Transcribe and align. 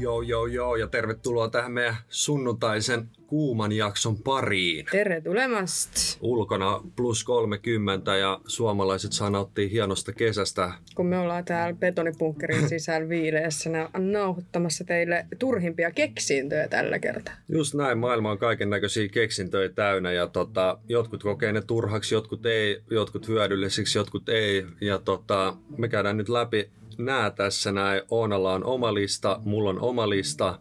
Joo, 0.00 0.22
joo, 0.22 0.46
joo, 0.46 0.76
ja 0.76 0.86
tervetuloa 0.86 1.48
tähän 1.48 1.72
meidän 1.72 1.96
sunnuntaisen 2.08 3.08
kuuman 3.26 3.72
jakson 3.72 4.22
pariin. 4.22 4.86
Tervetulemast. 4.90 6.18
Ulkona 6.20 6.80
plus 6.96 7.24
30 7.24 8.16
ja 8.16 8.40
suomalaiset 8.46 9.12
saa 9.12 9.30
nauttia 9.30 9.68
hienosta 9.68 10.12
kesästä. 10.12 10.72
Kun 10.94 11.06
me 11.06 11.18
ollaan 11.18 11.44
täällä 11.44 11.76
betonipunkkerin 11.78 12.68
sisällä 12.78 13.08
viileessä 13.08 13.70
nauhoittamassa 13.98 14.84
teille 14.84 15.26
turhimpia 15.38 15.90
keksintöjä 15.90 16.68
tällä 16.68 16.98
kertaa. 16.98 17.34
Just 17.48 17.74
näin, 17.74 17.98
maailma 17.98 18.30
on 18.30 18.38
kaiken 18.38 18.70
näköisiä 18.70 19.08
keksintöjä 19.08 19.68
täynnä 19.68 20.12
ja 20.12 20.26
tota, 20.26 20.78
jotkut 20.88 21.22
kokee 21.22 21.52
ne 21.52 21.62
turhaksi, 21.62 22.14
jotkut 22.14 22.46
ei, 22.46 22.82
jotkut 22.90 23.28
hyödyllisiksi, 23.28 23.98
jotkut 23.98 24.28
ei. 24.28 24.66
Ja 24.80 24.98
tota, 24.98 25.56
me 25.78 25.88
käydään 25.88 26.16
nyt 26.16 26.28
läpi 26.28 26.70
nää 27.04 27.30
tässä 27.30 27.72
näin. 27.72 28.02
Oonalla 28.10 28.52
on 28.52 28.64
oma 28.64 28.94
lista, 28.94 29.40
mulla 29.44 29.70
on 29.70 29.80
oma 29.80 30.08
lista. 30.08 30.58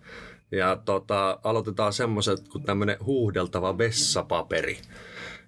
Ja 0.52 0.82
tota, 0.86 1.40
aloitetaan 1.44 1.94
semmoiset 1.94 2.48
kuin 2.48 2.64
tämmöinen 2.64 2.98
huuhdeltava 3.06 3.78
vessapaperi. 3.78 4.78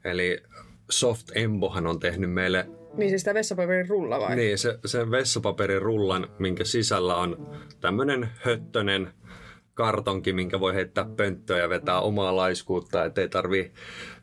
Eli 0.06 0.44
Soft 0.90 1.32
Embohan 1.36 1.88
on 1.88 2.00
tehnyt 2.00 2.34
meille 2.34 2.68
niin 2.98 3.10
siis 3.10 3.22
sitä 3.22 3.34
vessapaperin 3.34 3.90
rulla 3.90 4.20
vai? 4.20 4.36
Niin, 4.36 4.58
se, 4.58 4.80
sen 4.86 5.12
vessapaperin 5.12 5.82
rullan, 5.82 6.28
minkä 6.40 6.64
sisällä 6.64 7.16
on 7.16 7.50
tämmöinen 7.82 8.30
höttönen 8.36 9.14
kartonki, 9.74 10.34
minkä 10.34 10.60
voi 10.60 10.74
heittää 10.74 11.06
pönttöön 11.18 11.60
ja 11.60 11.70
vetää 11.70 12.02
omaa 12.02 12.36
laiskuutta, 12.36 13.06
ettei 13.06 13.30
tarvi 13.30 13.72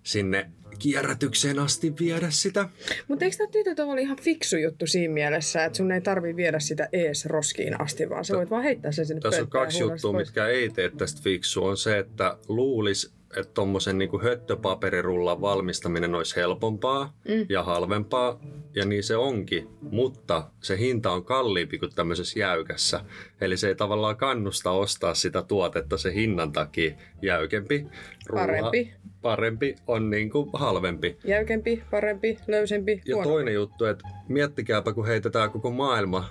sinne 0.03 0.51
kierrätykseen 0.79 1.59
asti 1.59 1.93
viedä 2.01 2.31
sitä. 2.31 2.69
Mutta 3.09 3.25
eikö 3.25 3.37
tämä 3.37 3.51
tytöt 3.51 3.81
ole 3.81 4.01
ihan 4.01 4.17
fiksu 4.17 4.57
juttu 4.57 4.87
siinä 4.87 5.15
mielessä, 5.15 5.65
että 5.65 5.77
sun 5.77 5.93
ei 5.93 6.01
tarvi 6.01 6.37
viedä 6.37 6.59
sitä 6.59 6.89
ees 6.93 7.27
roskiin 7.27 7.81
asti, 7.81 8.11
vaan 8.11 8.25
sä 8.25 8.37
voit 8.37 8.51
vaan 8.51 8.63
heittää 8.63 8.93
sen 8.93 9.07
sinne 9.07 9.21
Tässä 9.21 9.43
on 9.43 9.49
kaksi 9.49 9.83
juttua, 9.83 10.13
pois. 10.13 10.27
mitkä 10.27 10.47
ei 10.47 10.69
tee 10.71 10.91
tästä 10.91 11.21
fiksu. 11.23 11.65
On 11.65 11.77
se, 11.77 11.99
että 11.99 12.39
luulis, 12.49 13.18
että 13.37 13.55
tuommoisen 13.55 13.99
niin 13.99 14.23
höttöpaperirullan 14.23 15.41
valmistaminen 15.41 16.15
olisi 16.15 16.37
helpompaa 16.37 17.13
mm. 17.29 17.47
ja 17.49 17.63
halvempaa, 17.63 18.41
ja 18.75 18.85
niin 18.85 19.03
se 19.03 19.17
onkin, 19.17 19.69
mutta 19.81 20.51
se 20.63 20.79
hinta 20.79 21.11
on 21.11 21.25
kalliimpi 21.25 21.79
kuin 21.79 21.95
tämmöisessä 21.95 22.39
jäykässä. 22.39 23.01
Eli 23.41 23.57
se 23.57 23.69
ei 23.69 23.75
tavallaan 23.75 24.17
kannusta 24.17 24.71
ostaa 24.71 25.15
sitä 25.15 25.43
tuotetta 25.43 25.99
se 25.99 26.15
hinnan 26.15 26.53
takia 26.53 26.95
jäykempi. 27.23 27.87
Rulla, 28.27 28.47
parempi. 28.47 28.95
Parempi 29.23 29.77
on 29.87 30.11
niin 30.11 30.31
kuin 30.31 30.51
halvempi. 30.53 31.17
Jäykempi, 31.25 31.83
parempi, 31.91 32.39
löysempi, 32.47 33.03
Ja 33.05 33.17
huonompi. 33.17 33.35
toinen 33.35 33.55
juttu, 33.55 33.85
että 33.85 34.09
miettikääpä 34.29 34.93
kun 34.93 35.07
heitetään 35.07 35.51
koko 35.51 35.71
maailma 35.71 36.29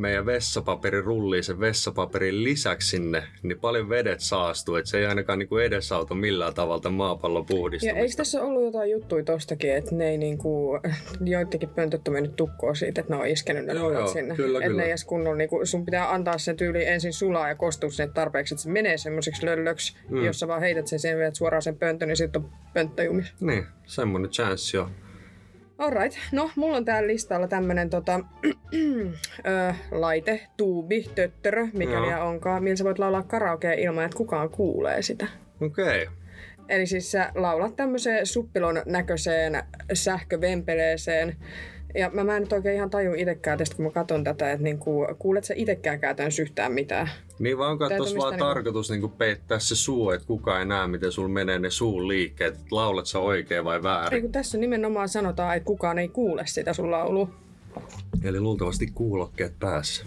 meidän 0.00 0.26
vessapaperin 0.26 1.04
rulliin 1.04 1.44
sen 1.44 1.60
vessapaperin 1.60 2.44
lisäksi 2.44 2.88
sinne, 2.88 3.22
niin 3.42 3.60
paljon 3.60 3.88
vedet 3.88 4.20
saastuu, 4.20 4.74
että 4.74 4.90
se 4.90 4.98
ei 4.98 5.06
ainakaan 5.06 5.38
niin 5.38 5.48
kuin 5.48 5.64
edesauta 5.64 6.14
millään 6.14 6.54
tavalla 6.54 6.90
maapallon 6.90 7.46
puhdistumista. 7.46 7.98
Ja 7.98 8.02
eikö 8.02 8.16
tässä 8.16 8.42
ollut 8.42 8.64
jotain 8.64 8.90
juttuja 8.90 9.24
tostakin, 9.24 9.76
että 9.76 9.94
ne 9.94 10.08
ei 10.08 10.18
niin 10.26 10.38
kuin, 10.38 10.80
joidenkin 11.24 11.68
pöntöt 11.68 12.08
on 12.08 12.14
mennyt 12.14 12.36
tukkoon 12.36 12.76
siitä, 12.76 13.00
että 13.00 13.14
ne 13.14 13.20
on 13.20 13.26
iskenyt 13.26 13.64
ne 13.64 13.72
joo, 13.72 13.92
joo, 13.92 14.06
sinne. 14.06 14.36
Kyllä, 14.36 14.58
että 14.58 14.68
kyllä. 14.68 14.82
ne 14.82 14.88
edes 14.88 15.04
kunnolla, 15.04 15.36
niin 15.36 15.50
kuin, 15.50 15.66
sun 15.66 15.84
pitää 15.84 16.12
antaa 16.12 16.38
sen 16.38 16.56
tyyli 16.56 16.86
ensin 16.86 17.12
sulaa 17.12 17.48
ja 17.48 17.54
kostua 17.54 17.90
sen 17.90 18.12
tarpeeksi, 18.12 18.54
että 18.54 18.62
se 18.62 18.70
menee 18.70 18.98
semmoiseksi 18.98 19.46
löllöksi, 19.46 19.96
mm. 20.08 20.24
jos 20.24 20.38
sä 20.38 20.48
vaan 20.48 20.60
heität 20.60 20.86
sen 20.86 20.98
sen 20.98 21.34
suoraan 21.34 21.62
sen 21.62 21.76
pöntön, 21.76 22.08
niin 22.08 22.16
sitten 22.16 22.42
on 22.42 22.50
pönttö 22.74 23.04
jumis. 23.04 23.34
Niin, 23.40 23.66
semmoinen 23.86 24.30
chance 24.30 24.76
jo. 24.76 24.90
Alright, 25.80 26.18
no 26.32 26.50
mulla 26.56 26.76
on 26.76 26.84
täällä 26.84 27.06
listalla 27.06 27.48
tämmönen 27.48 27.90
tota, 27.90 28.20
ö, 29.46 29.74
laite, 29.90 30.46
tuubi, 30.56 31.10
töttörö, 31.14 31.66
mikä 31.72 32.00
no. 32.00 32.28
onkaan, 32.28 32.62
millä 32.62 32.76
sä 32.76 32.84
voit 32.84 32.98
laulaa 32.98 33.22
karaokea 33.22 33.72
ilman, 33.72 34.04
että 34.04 34.16
kukaan 34.16 34.50
kuulee 34.50 35.02
sitä. 35.02 35.26
Okei. 35.60 36.02
Okay. 36.02 36.14
Eli 36.68 36.86
siis 36.86 37.12
sä 37.12 37.32
laulat 37.34 37.76
tämmöiseen 37.76 38.26
suppilon 38.26 38.82
näköiseen 38.86 39.62
sähkövempeleeseen, 39.92 41.36
ja 41.94 42.10
mä, 42.14 42.24
mä 42.24 42.36
en 42.36 42.42
nyt 42.42 42.52
oikein 42.52 42.76
ihan 42.76 42.90
taju 42.90 43.14
itsekään 43.14 43.58
tästä, 43.58 43.76
kun 43.76 43.84
mä 43.84 43.90
katson 43.90 44.24
tätä, 44.24 44.52
että 44.52 44.64
niinku, 44.64 45.06
kuulet 45.18 45.44
sä 45.44 45.54
itsekään 45.56 46.00
käytännössä 46.00 46.42
yhtään 46.42 46.72
mitään. 46.72 47.10
Niin 47.38 47.58
vaan 47.58 47.70
onko 47.70 47.88
tuossa 47.96 48.18
vaan 48.18 48.30
niinku... 48.30 48.44
tarkoitus 48.44 48.90
niinku 48.90 49.08
peittää 49.08 49.58
se 49.58 49.76
suu, 49.76 50.10
että 50.10 50.26
kukaan 50.26 50.58
ei 50.58 50.66
näe, 50.66 50.86
miten 50.86 51.12
sulla 51.12 51.28
menee 51.28 51.58
ne 51.58 51.70
suun 51.70 52.08
liikkeet, 52.08 52.54
että 52.54 52.66
laulat 52.70 53.06
sä 53.06 53.18
oikein 53.18 53.64
vai 53.64 53.82
väärin? 53.82 54.14
Ei 54.14 54.20
kun 54.22 54.32
tässä 54.32 54.58
nimenomaan 54.58 55.08
sanotaan, 55.08 55.56
että 55.56 55.66
kukaan 55.66 55.98
ei 55.98 56.08
kuule 56.08 56.42
sitä 56.46 56.72
sun 56.72 56.90
laulua. 56.90 57.28
Eli 58.24 58.40
luultavasti 58.40 58.86
kuulokkeet 58.94 59.52
päässä. 59.60 60.04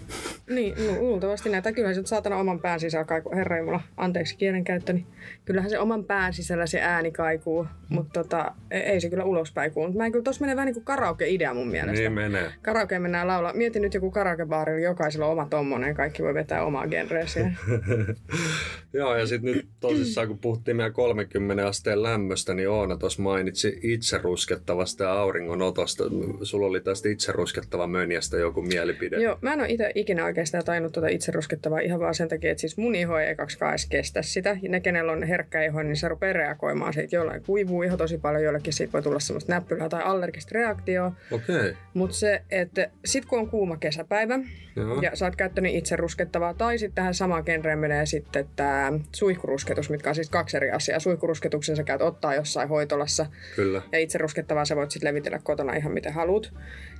Niin, 0.50 0.74
luultavasti 0.98 1.48
näitä. 1.48 1.72
Kyllähän 1.72 1.94
se 1.94 2.02
saatana 2.04 2.36
oman 2.36 2.60
pään 2.60 2.80
sisällä 2.80 3.04
kaikuu. 3.04 3.32
Herra 3.34 3.58
Jumala, 3.58 3.80
anteeksi 3.96 4.36
kielenkäyttöni. 4.36 5.06
Kyllähän 5.44 5.70
se 5.70 5.78
oman 5.78 6.04
pään 6.04 6.32
sisällä 6.32 6.66
se 6.66 6.80
ääni 6.80 7.10
kaikuu, 7.10 7.66
mutta 7.88 8.22
tota, 8.22 8.52
e- 8.70 8.78
ei 8.78 9.00
se 9.00 9.10
kyllä 9.10 9.24
ulospäin 9.24 9.72
kuulu. 9.72 9.92
Mä 9.92 10.06
en 10.06 10.12
kyllä, 10.12 10.22
tossa 10.22 10.40
menee 10.40 10.56
vähän 10.56 10.66
niin 10.66 10.74
kuin 10.74 10.84
karaoke-idea 10.84 11.54
mun 11.54 11.68
mielestä. 11.68 12.00
Niin 12.00 12.12
menee. 12.12 12.52
Karaoke 12.62 12.98
mennään 12.98 13.28
laulaa. 13.28 13.52
Mietin 13.52 13.82
nyt 13.82 13.94
joku 13.94 14.10
karaokebaari, 14.10 14.82
jokaisella 14.82 15.26
on 15.26 15.32
oma 15.32 15.46
tommonen, 15.50 15.94
kaikki 15.94 16.22
voi 16.22 16.34
vetää 16.34 16.64
omaa 16.64 16.86
genreä 16.86 17.24
Joo, 18.92 19.16
ja 19.16 19.26
sitten 19.26 19.54
nyt 19.54 19.68
tosissaan, 19.80 20.28
kun 20.28 20.38
puhuttiin 20.38 20.76
meidän 20.76 20.92
30 20.92 21.66
asteen 21.66 22.02
lämmöstä, 22.02 22.54
niin 22.54 22.68
Oona 22.68 22.96
tuossa 22.96 23.22
mainitsi 23.22 23.80
itse 23.82 24.18
ruskettavasta 24.18 25.04
ja 25.04 25.12
auringonotosta. 25.12 26.04
Sulla 26.42 26.66
oli 26.66 26.80
tästä 26.80 27.08
itse 27.08 27.32
ruskettava 27.54 27.86
mönjästä 27.86 28.36
joku 28.36 28.62
mielipide. 28.62 29.16
Joo, 29.16 29.38
mä 29.40 29.52
en 29.52 29.60
ole 29.60 29.68
itse 29.68 29.92
ikinä 29.94 30.24
oikeastaan 30.24 30.64
tainnut 30.64 30.92
tuota 30.92 31.08
itse 31.08 31.32
ruskettavaa 31.32 31.78
ihan 31.78 32.00
vaan 32.00 32.14
sen 32.14 32.28
takia, 32.28 32.50
että 32.50 32.60
siis 32.60 32.76
mun 32.76 32.94
iho 32.94 33.18
ei 33.18 33.28
edes 33.28 33.86
kestä 33.86 34.22
sitä. 34.22 34.56
Ja 34.62 34.68
ne, 34.68 34.80
kenellä 34.80 35.12
on 35.12 35.22
herkkä 35.22 35.64
iho, 35.64 35.82
niin 35.82 35.96
se 35.96 36.08
rupeaa 36.08 36.32
reagoimaan 36.32 36.92
siitä. 36.92 37.16
Jollain 37.16 37.42
kuivuu 37.42 37.82
iho 37.82 37.96
tosi 37.96 38.18
paljon, 38.18 38.42
jollekin 38.42 38.72
siitä 38.72 38.92
voi 38.92 39.02
tulla 39.02 39.20
semmoista 39.20 39.52
näppylää 39.52 39.88
tai 39.88 40.02
allergista 40.02 40.50
reaktioa. 40.54 41.12
Okei. 41.30 41.56
Okay. 41.56 41.74
Mutta 41.94 42.16
se, 42.16 42.42
että 42.50 42.90
sit 43.04 43.24
kun 43.24 43.38
on 43.38 43.50
kuuma 43.50 43.76
kesäpäivä 43.76 44.40
Joo. 44.76 45.00
ja 45.02 45.16
sä 45.16 45.24
oot 45.24 45.36
käyttänyt 45.36 45.74
itse 45.74 45.96
ruskettavaa, 45.96 46.54
tai 46.54 46.78
sitten 46.78 46.94
tähän 46.94 47.14
samaan 47.14 47.42
genreen 47.46 47.78
menee 47.78 48.06
sitten 48.06 48.46
tämä 48.56 48.92
suihkurusketus, 49.12 49.90
mitkä 49.90 50.08
on 50.08 50.14
siis 50.14 50.30
kaksi 50.30 50.56
eri 50.56 50.70
asiaa. 50.70 51.00
Suihkurusketuksen 51.00 51.76
sä 51.76 51.82
käyt 51.84 52.02
ottaa 52.02 52.34
jossain 52.34 52.68
hoitolassa. 52.68 53.26
Kyllä. 53.56 53.82
Ja 53.92 53.98
itse 53.98 54.18
ruskettavaa 54.18 54.64
sä 54.64 54.76
voit 54.76 54.90
sitten 54.90 55.08
levitellä 55.08 55.40
kotona 55.42 55.74
ihan 55.74 55.92
miten 55.92 56.12
haluat. 56.12 56.52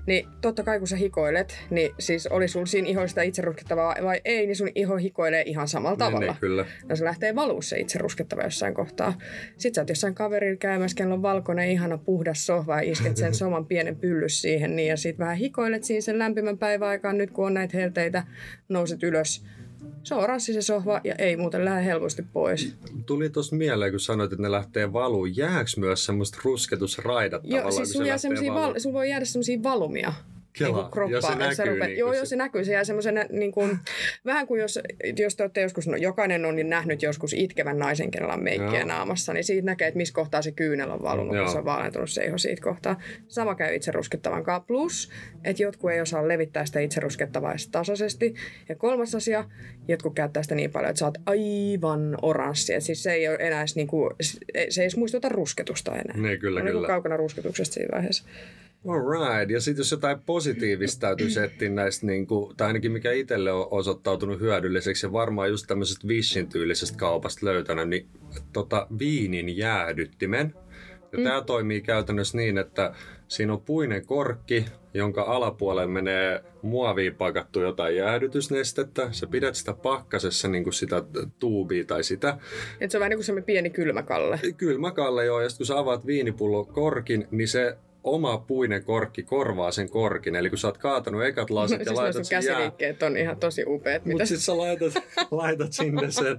Niin 0.06 0.28
totta 0.40 0.62
kai 0.62 0.78
kun 0.78 0.88
sä 0.88 0.96
hikoilet, 0.96 1.64
niin 1.70 1.90
siis 1.98 2.26
oli 2.26 2.48
sun 2.48 2.66
siinä 2.66 2.88
ihoista 2.88 3.22
itse 3.22 3.42
ruskettavaa 3.42 3.96
vai 4.02 4.20
ei, 4.24 4.46
niin 4.46 4.56
sun 4.56 4.68
iho 4.74 4.96
hikoilee 4.96 5.42
ihan 5.46 5.68
samalla 5.68 5.96
tavalla. 5.96 6.20
Niin, 6.20 6.30
niin, 6.30 6.40
kyllä. 6.40 6.66
No 6.88 6.96
se 6.96 7.04
lähtee 7.04 7.34
valuu 7.34 7.62
se 7.62 7.78
itse 7.78 7.98
ruskettava 7.98 8.42
jossain 8.42 8.74
kohtaa. 8.74 9.18
Sitten 9.56 9.74
sä 9.74 9.80
oot 9.80 9.88
jossain 9.88 10.14
kaverilla 10.14 10.56
käymässä, 10.56 10.96
kello 10.96 11.14
on 11.14 11.22
valkoinen, 11.22 11.70
ihana 11.70 11.98
puhdas 11.98 12.46
sohva 12.46 12.76
ja 12.76 12.90
isket 12.90 13.16
sen 13.16 13.34
soman 13.44 13.66
pienen 13.66 13.96
pyllys 13.96 14.42
siihen 14.42 14.76
niin 14.76 14.88
ja 14.88 14.96
sitten 14.96 15.24
vähän 15.24 15.36
hikoilet 15.36 15.84
siinä 15.84 16.00
sen 16.00 16.18
lämpimän 16.18 16.58
päivän 16.58 16.88
aikaan 16.88 17.18
nyt 17.18 17.30
kun 17.30 17.46
on 17.46 17.54
näitä 17.54 17.78
helteitä, 17.78 18.24
nouset 18.68 19.02
ylös 19.02 19.44
se 20.02 20.14
on 20.14 20.28
rassi 20.28 20.52
se 20.52 20.62
sohva 20.62 21.00
ja 21.04 21.14
ei 21.14 21.36
muuten 21.36 21.64
lähde 21.64 21.84
helposti 21.84 22.22
pois. 22.32 22.76
Tuli 23.06 23.30
tuossa 23.30 23.56
mieleen, 23.56 23.92
kun 23.92 24.00
sanoit, 24.00 24.32
että 24.32 24.42
ne 24.42 24.50
lähtee 24.50 24.92
valuun. 24.92 25.36
Jääkö 25.36 25.70
myös 25.76 26.04
semmoista 26.04 26.38
rusketusraidat 26.44 27.42
Joo, 27.44 27.70
siis 27.70 27.92
sulla, 27.92 28.54
val- 28.54 28.78
sulla 28.78 28.94
voi 28.94 29.10
jäädä 29.10 29.24
semmoisia 29.24 29.62
valumia 29.62 30.12
Kela. 30.58 30.82
Niin 30.82 30.90
kroppaa. 30.90 31.16
Ja 31.16 31.20
se 31.20 31.34
näkyy. 31.34 31.74
Rupeat, 31.74 31.88
niin 31.88 31.98
joo, 31.98 32.12
joo, 32.12 32.24
se 32.24 32.36
näkyy. 32.36 32.64
Se 32.64 32.72
jää 32.72 32.84
semmoisen, 32.84 33.26
niin 33.30 33.52
kuin, 33.52 33.78
vähän 34.24 34.46
kuin 34.46 34.60
jos, 34.60 34.78
jos 35.18 35.36
te 35.36 35.42
olette 35.42 35.60
joskus, 35.60 35.88
no 35.88 35.96
jokainen 35.96 36.44
on 36.44 36.56
niin 36.56 36.70
nähnyt 36.70 37.02
joskus 37.02 37.32
itkevän 37.32 37.78
naisen, 37.78 38.10
kenellä 38.10 38.34
on 38.34 38.42
meikkiä 38.42 38.78
joo. 38.78 38.88
naamassa, 38.88 39.32
niin 39.32 39.44
siitä 39.44 39.66
näkee, 39.66 39.88
että 39.88 39.98
missä 39.98 40.14
kohtaa 40.14 40.42
se 40.42 40.52
kyynel 40.52 40.90
on 40.90 41.02
valunut, 41.02 41.36
kun 41.36 41.50
se 41.50 41.58
on 41.58 41.64
vaalentunut 41.64 42.10
se 42.10 42.24
iho 42.24 42.38
siitä 42.38 42.62
kohtaa. 42.62 43.00
Sama 43.28 43.54
käy 43.54 43.74
itse 43.74 43.92
ruskettavan 43.92 44.44
kanssa. 44.44 44.66
Plus, 44.66 45.10
että 45.44 45.62
jotkut 45.62 45.90
ei 45.90 46.00
osaa 46.00 46.28
levittää 46.28 46.66
sitä 46.66 46.80
itse 46.80 47.00
ruskettavaa 47.00 47.54
tasaisesti. 47.72 48.34
Ja 48.68 48.76
kolmas 48.76 49.14
asia, 49.14 49.44
jotkut 49.88 50.14
käyttää 50.14 50.42
sitä 50.42 50.54
niin 50.54 50.70
paljon, 50.70 50.90
että 50.90 50.98
sä 50.98 51.04
oot 51.04 51.18
aivan 51.26 52.18
oranssi. 52.22 52.74
Että 52.74 52.86
siis 52.86 53.02
se 53.02 53.12
ei 53.12 53.28
ole 53.28 53.36
enää 53.40 53.60
edes, 53.60 53.76
niin 53.76 53.86
kuin, 53.86 54.10
se 54.68 54.80
ei 54.80 54.84
edes 54.84 54.96
muistuta 54.96 55.28
rusketusta 55.28 55.92
enää. 55.92 56.28
Niin, 56.28 56.40
kyllä, 56.40 56.60
on 56.60 56.64
niinku 56.64 56.78
kyllä. 56.78 56.86
Niin 56.86 56.86
kaukana 56.86 57.16
rusketuksesta 57.16 57.74
siinä 57.74 57.88
vaiheessa. 57.92 58.24
Alright. 58.88 59.50
Ja 59.50 59.60
sitten 59.60 59.80
jos 59.80 59.90
jotain 59.90 60.20
positiivista 60.20 61.00
täytyy 61.00 61.26
etsiä 61.26 61.68
näistä, 61.68 62.06
niin 62.06 62.26
kuin, 62.26 62.56
tai 62.56 62.66
ainakin 62.66 62.92
mikä 62.92 63.12
itselle 63.12 63.52
on 63.52 63.68
osoittautunut 63.70 64.40
hyödylliseksi 64.40 65.06
ja 65.06 65.12
varmaan 65.12 65.50
just 65.50 65.66
tämmöisestä 65.66 66.08
Vishin 66.08 66.48
tyylisestä 66.48 66.98
kaupasta 66.98 67.46
löytänyt, 67.46 67.88
niin 67.88 68.08
tota, 68.52 68.86
viinin 68.98 69.56
jäähdyttimen. 69.56 70.54
Ja 71.12 71.18
mm. 71.18 71.24
tämä 71.24 71.42
toimii 71.42 71.80
käytännössä 71.80 72.38
niin, 72.38 72.58
että 72.58 72.94
siinä 73.28 73.52
on 73.52 73.60
puinen 73.60 74.06
korkki, 74.06 74.64
jonka 74.94 75.22
alapuolelle 75.22 75.92
menee 75.92 76.44
muoviin 76.62 77.14
pakattu 77.14 77.60
jotain 77.60 77.96
jäähdytysnestettä. 77.96 79.08
Sä 79.12 79.26
pidät 79.26 79.54
sitä 79.54 79.72
pakkasessa 79.72 80.48
niin 80.48 80.64
kuin 80.64 80.74
sitä 80.74 81.02
tuubia 81.38 81.84
tai 81.84 82.04
sitä. 82.04 82.38
Et 82.80 82.90
se 82.90 82.96
on 82.96 83.00
vähän 83.00 83.10
niin 83.10 83.18
kuin 83.18 83.24
semmoinen 83.24 83.46
pieni 83.46 83.70
kylmäkalle. 83.70 84.40
Kylmäkalle, 84.56 85.24
joo. 85.24 85.40
Ja 85.40 85.48
sitten 85.48 85.58
kun 85.58 85.66
sä 85.66 85.78
avaat 85.78 86.06
viinipullo 86.06 86.64
korkin, 86.64 87.28
niin 87.30 87.48
se 87.48 87.76
oma 88.04 88.38
puinen 88.38 88.84
korkki 88.84 89.22
korvaa 89.22 89.70
sen 89.70 89.90
korkin. 89.90 90.34
Eli 90.34 90.48
kun 90.48 90.58
sä 90.58 90.68
oot 90.68 90.78
kaatanut 90.78 91.24
ekat 91.24 91.50
lasit 91.56 91.78
ja 91.78 91.84
siis 91.84 91.96
laitat 91.96 92.24
sen 92.24 92.34
jää... 92.34 92.42
käsiliikkeet 92.42 93.02
on 93.02 93.16
ihan 93.16 93.36
tosi 93.36 93.64
upeat. 93.66 94.04
Mutta 94.04 94.12
Mitä... 94.12 94.26
sit 94.26 94.40
sä 94.40 94.58
laitat, 94.58 94.92
laitat 95.30 95.72
sinne 95.72 96.10
sen 96.10 96.36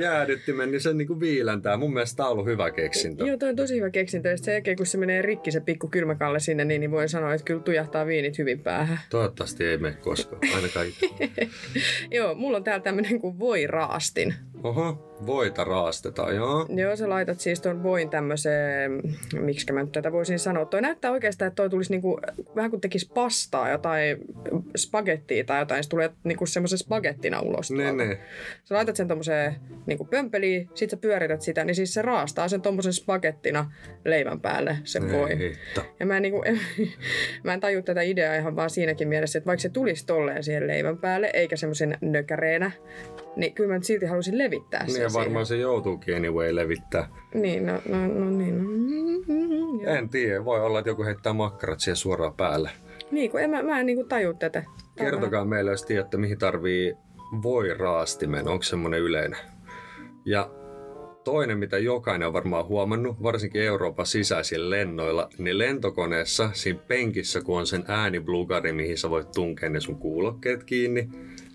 jäädyttimen, 0.00 0.70
niin 0.70 0.80
se 0.80 0.92
niinku 0.92 1.20
viilentää. 1.20 1.76
Mun 1.76 1.92
mielestä 1.92 2.16
tää 2.16 2.26
on 2.26 2.32
ollut 2.32 2.46
hyvä 2.46 2.70
keksintö. 2.70 3.24
Joo, 3.26 3.36
toi 3.36 3.48
on 3.48 3.56
tosi 3.56 3.76
hyvä 3.76 3.90
keksintö. 3.90 4.28
Ja 4.28 4.36
sen 4.36 4.52
jälkeen, 4.52 4.76
kun 4.76 4.86
se 4.86 4.98
menee 4.98 5.22
rikki 5.22 5.50
se 5.50 5.60
pikku 5.60 5.88
kylmäkalle 5.88 6.40
sinne, 6.40 6.64
niin, 6.64 6.80
niin 6.80 6.90
voin 6.90 7.08
sanoa, 7.08 7.34
että 7.34 7.44
kyllä 7.44 7.60
tujahtaa 7.60 8.06
viinit 8.06 8.38
hyvin 8.38 8.60
päähän. 8.60 9.00
Toivottavasti 9.10 9.64
ei 9.64 9.78
mene 9.78 9.96
koskaan, 9.96 10.42
ainakaan 10.54 10.86
itse. 10.86 11.08
Joo, 12.16 12.34
mulla 12.34 12.56
on 12.56 12.64
täällä 12.64 12.82
tämmönen 12.82 13.20
kuin 13.20 13.38
voiraastin. 13.38 14.34
Oho, 14.62 15.17
voita 15.26 15.64
raastetaan, 15.64 16.36
joo. 16.36 16.66
Joo, 16.68 16.96
sä 16.96 17.08
laitat 17.08 17.40
siis 17.40 17.60
tuon 17.60 17.82
voin 17.82 18.10
tämmöiseen, 18.10 19.02
miksi 19.40 19.72
mä 19.72 19.82
nyt 19.82 19.92
tätä 19.92 20.12
voisin 20.12 20.38
sanoa. 20.38 20.64
Toi 20.64 20.82
näyttää 20.82 21.10
oikeastaan, 21.10 21.46
että 21.46 21.56
toi 21.56 21.70
tulisi 21.70 21.90
niinku, 21.90 22.20
vähän 22.56 22.70
kuin 22.70 22.80
tekisi 22.80 23.10
pastaa, 23.14 23.70
jotain 23.70 24.18
spagettia 24.76 25.44
tai 25.44 25.60
jotain. 25.60 25.84
Se 25.84 25.90
tulee 25.90 26.10
niinku 26.24 26.46
semmoisen 26.46 26.78
spagettina 26.78 27.40
ulos. 27.40 27.70
Ne, 27.70 27.92
ne. 27.92 28.18
Sä 28.64 28.74
laitat 28.74 28.96
sen 28.96 29.08
tommoseen 29.08 29.56
niinku 29.86 30.04
pömpeliin, 30.04 30.70
sit 30.74 30.90
sä 30.90 30.96
pyörität 30.96 31.42
sitä, 31.42 31.64
niin 31.64 31.74
siis 31.74 31.94
se 31.94 32.02
raastaa 32.02 32.48
sen 32.48 32.62
tommosen 32.62 32.92
spagettina 32.92 33.72
leivän 34.04 34.40
päälle, 34.40 34.76
se 34.84 35.12
voi. 35.12 35.56
Ja 36.00 36.06
mä 36.06 36.16
en, 36.16 36.22
niinku, 36.22 36.44
mä 37.44 37.54
en 37.54 37.60
taju 37.60 37.82
tätä 37.82 38.02
ideaa 38.02 38.34
ihan 38.34 38.56
vaan 38.56 38.70
siinäkin 38.70 39.08
mielessä, 39.08 39.38
että 39.38 39.46
vaikka 39.46 39.62
se 39.62 39.68
tulisi 39.68 40.06
tolleen 40.06 40.44
siihen 40.44 40.66
leivän 40.66 40.98
päälle, 40.98 41.30
eikä 41.34 41.56
semmoisen 41.56 41.98
nökäreenä, 42.00 42.70
niin 43.36 43.54
kyllä 43.54 43.68
mä 43.68 43.74
nyt 43.74 43.84
silti 43.84 44.06
halusin 44.06 44.38
levittää 44.38 44.86
sen 44.86 45.00
Niin 45.00 45.12
varmaan 45.12 45.46
se 45.46 45.56
joutuukin 45.56 46.16
anyway 46.16 46.54
levittää. 46.54 47.08
Niin, 47.34 47.66
no, 47.66 47.72
no, 47.88 48.06
no 48.06 48.30
niin. 48.30 48.58
No. 48.58 48.64
Mm, 49.28 49.80
joo. 49.80 49.94
En 49.94 50.08
tiedä, 50.08 50.44
voi 50.44 50.60
olla, 50.60 50.78
että 50.78 50.90
joku 50.90 51.04
heittää 51.04 51.32
makkarat 51.32 51.80
siihen 51.80 51.96
suoraan 51.96 52.34
päälle. 52.34 52.70
Niin, 53.10 53.30
kun 53.30 53.40
en, 53.40 53.50
mä, 53.50 53.62
mä 53.62 53.80
en 53.80 53.86
niinku 53.86 54.04
taju 54.04 54.34
tätä. 54.34 54.64
Kertokaa 54.96 55.44
meille, 55.44 55.70
jos 55.70 55.84
tiedätte, 55.84 56.16
mihin 56.16 56.38
tarvii 56.38 56.94
voi 57.42 57.74
raastimen, 57.74 58.48
onko 58.48 58.62
semmoinen 58.62 59.00
yleinen. 59.00 59.38
Ja 60.24 60.50
toinen, 61.24 61.58
mitä 61.58 61.78
jokainen 61.78 62.28
on 62.28 62.32
varmaan 62.34 62.66
huomannut, 62.66 63.22
varsinkin 63.22 63.62
Euroopan 63.62 64.06
sisäisillä 64.06 64.70
lennoilla, 64.70 65.28
niin 65.38 65.58
lentokoneessa 65.58 66.50
siinä 66.52 66.80
penkissä, 66.88 67.40
kun 67.40 67.58
on 67.58 67.66
sen 67.66 67.84
ääniblugari, 67.88 68.72
mihin 68.72 68.98
sä 68.98 69.10
voit 69.10 69.32
tunkea 69.32 69.70
ne 69.70 69.80
sun 69.80 69.98
kuulokkeet 69.98 70.64
kiinni, 70.64 71.08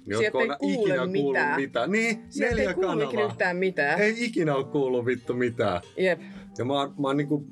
Sieltä 0.08 0.26
ei 0.40 0.48
kuule 0.60 0.84
ikinä 0.94 1.06
mitään. 1.08 1.62
mitään? 1.62 1.92
Niin, 1.92 2.24
Sieltä 2.30 2.56
neljä 2.56 2.70
ei 2.70 2.72
ikinä 2.72 2.88
kanavaa. 2.88 3.26
yhtään 3.26 3.58
mitään. 3.58 4.00
Ei 4.02 4.16
ikinä 4.18 4.56
ole 4.56 4.64
kuullut 4.66 5.06
vittu 5.06 5.34
mitään. 5.34 5.82
Jep. 5.98 6.20
Ja 6.58 6.66
mä 6.66 6.74
oon, 6.74 6.94
mä 7.00 7.08
oon 7.08 7.18
niinku 7.18 7.48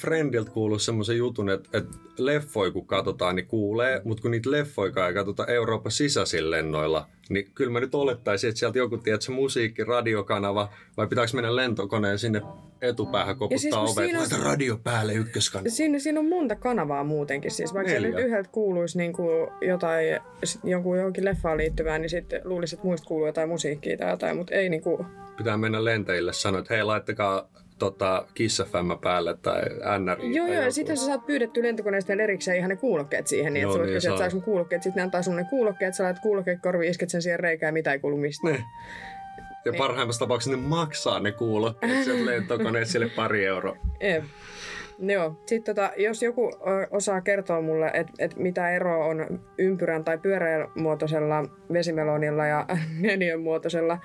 Friendiltä 0.00 0.50
kuullut 0.50 0.82
semmoisen 0.82 1.16
jutun, 1.16 1.50
että, 1.50 1.78
että 1.78 1.98
leffoja 2.18 2.70
kun 2.70 2.86
katsotaan, 2.86 3.36
niin 3.36 3.46
kuulee, 3.46 4.00
mutta 4.04 4.22
kun 4.22 4.30
niitä 4.30 4.50
leffoja 4.50 5.06
ei 5.06 5.14
katsota 5.14 5.46
Euroopan 5.46 5.92
sisäisillä 5.92 6.50
lennoilla, 6.50 7.08
niin 7.28 7.50
kyllä 7.54 7.70
mä 7.70 7.80
nyt 7.80 7.94
olettaisin, 7.94 8.48
että 8.48 8.58
sieltä 8.58 8.78
joku 8.78 8.98
tiedät 8.98 9.22
se 9.22 9.32
musiikki, 9.32 9.84
radiokanava, 9.84 10.68
vai 10.96 11.06
pitääkö 11.06 11.30
mennä 11.34 11.56
lentokoneen 11.56 12.18
sinne 12.18 12.42
etupäähän 12.82 13.36
koputtaa 13.36 13.58
siis 13.58 13.74
ovet, 13.74 14.04
siinä 14.04 14.20
laita 14.20 14.36
radio 14.44 14.80
päälle 14.84 15.14
ykköskanava. 15.14 15.70
Siinä, 15.70 15.98
siinä 15.98 16.20
on 16.20 16.28
monta 16.28 16.56
kanavaa 16.56 17.04
muutenkin. 17.04 17.50
Siis 17.50 17.74
vaikka 17.74 17.92
se 17.92 17.94
Neljä. 18.00 18.16
nyt 18.16 18.26
yhdeltä 18.26 18.50
kuuluisi 18.52 18.98
niin 18.98 19.12
kuin 19.12 19.48
jotain, 19.60 20.20
jonkun 20.64 20.96
johonkin 20.96 21.24
leffaan 21.24 21.58
liittyvää, 21.58 21.98
niin 21.98 22.10
sitten 22.10 22.40
luulisi, 22.44 22.74
että 22.74 22.86
muista 22.86 23.06
kuuluu 23.06 23.26
jotain 23.26 23.48
musiikkia 23.48 23.96
tai 23.96 24.10
jotain, 24.10 24.36
mutta 24.36 24.54
ei 24.54 24.68
niin 24.68 24.82
kuin... 24.82 25.06
Pitää 25.36 25.56
mennä 25.56 25.84
lentäjille 25.84 26.32
sanoa, 26.32 26.60
että 26.60 26.74
hei 26.74 26.84
laittakaa 26.84 27.48
tota, 27.78 28.26
Kiss 28.34 28.62
FM 28.62 29.00
päälle 29.02 29.36
tai 29.42 29.62
NRI. 29.98 30.34
Joo, 30.34 30.46
joo, 30.46 30.62
ja 30.62 30.70
sitten 30.72 30.96
sä 30.96 31.06
saat 31.06 31.26
pyydetty 31.26 31.62
lentokoneesta 31.62 32.08
vielä 32.08 32.22
erikseen 32.22 32.56
ihan 32.56 32.68
ne 32.68 32.76
kuulokkeet 32.76 33.26
siihen, 33.26 33.54
niin 33.54 33.62
Joo, 33.62 33.70
että 33.70 33.76
sä 33.76 33.78
voit 33.78 33.90
niin 33.90 33.96
kysyä, 33.96 34.26
että 34.26 34.44
kuulokkeet, 34.44 34.82
sitten 34.82 35.00
ne 35.00 35.04
antaa 35.04 35.22
sun 35.22 35.36
ne 35.36 35.44
kuulokkeet, 35.50 35.94
sä 35.94 36.04
laitat 36.04 36.22
kuulokkeet 36.22 36.60
korviin, 36.62 36.90
isket 36.90 37.10
sen 37.10 37.22
siihen 37.22 37.40
reikään, 37.40 37.74
mitä 37.74 37.92
ei 37.92 37.98
kuulu 37.98 38.16
mistään. 38.16 38.54
Ne. 38.54 38.64
Ja 39.64 39.72
Niin. 39.72 39.78
parhaimmassa 39.78 40.18
tapauksessa 40.18 40.56
ne 40.56 40.62
maksaa 40.62 41.20
ne 41.20 41.32
kuulokkeet 41.32 42.04
sieltä 42.04 42.26
lentokoneesta 42.26 42.92
sille 42.92 43.08
pari 43.08 43.46
euroa. 43.46 43.76
Jep. 44.00 44.24
Joo. 44.98 45.42
Sitten 45.46 45.74
tota, 45.74 45.90
jos 45.96 46.22
joku 46.22 46.50
osaa 46.90 47.20
kertoa 47.20 47.60
mulle, 47.60 47.90
että 47.94 48.12
et 48.18 48.36
mitä 48.36 48.70
eroa 48.70 49.04
on 49.04 49.40
ympyrän 49.58 50.04
tai 50.04 50.18
pyöreän 50.18 50.68
muotoisella 50.74 51.44
vesimelonilla 51.72 52.46
ja 52.46 52.66
neliön 53.00 53.40
muotoisella 53.40 53.98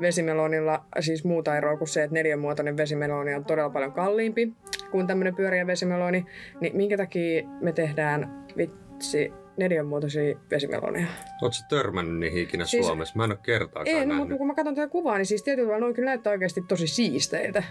vesimelonilla, 0.00 0.84
siis 1.00 1.24
muuta 1.24 1.56
eroa 1.56 1.76
kuin 1.76 1.88
se, 1.88 2.02
että 2.02 2.14
neljän 2.14 2.38
muotoinen 2.38 2.76
vesimeloni 2.76 3.34
on 3.34 3.44
todella 3.44 3.70
paljon 3.70 3.92
kalliimpi 3.92 4.52
kuin 4.90 5.06
tämmöinen 5.06 5.34
pyöreä 5.34 5.66
vesimeloni, 5.66 6.26
niin 6.60 6.76
minkä 6.76 6.96
takia 6.96 7.48
me 7.60 7.72
tehdään 7.72 8.44
vitsi 8.56 9.32
neljän 9.56 9.86
muotoisia 9.86 10.38
vesimeloneja? 10.50 11.06
Oletko 11.42 11.58
törmännyt 11.68 12.18
niihin 12.18 12.42
ikinä 12.42 12.64
Siis- 12.64 12.86
Suomessa? 12.86 13.14
Mä 13.16 13.24
en 13.24 13.30
ole 13.30 13.38
kertaakaan 13.42 13.86
Ei, 13.88 13.94
nähnyt. 13.94 14.16
mutta 14.16 14.36
kun 14.36 14.46
mä 14.46 14.54
katson 14.54 14.74
tätä 14.74 14.88
kuvaa, 14.88 15.16
niin 15.18 15.26
siis 15.26 15.42
tietyllä 15.42 15.66
tavalla 15.66 15.80
noin 15.84 15.94
kyllä 15.94 16.10
näyttää 16.10 16.30
oikeasti 16.30 16.62
tosi 16.68 16.86
siisteitä. 16.86 17.62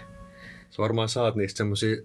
Sä 0.70 0.82
varmaan 0.82 1.08
saat 1.08 1.34
niistä 1.36 1.58
semmosia 1.58 1.96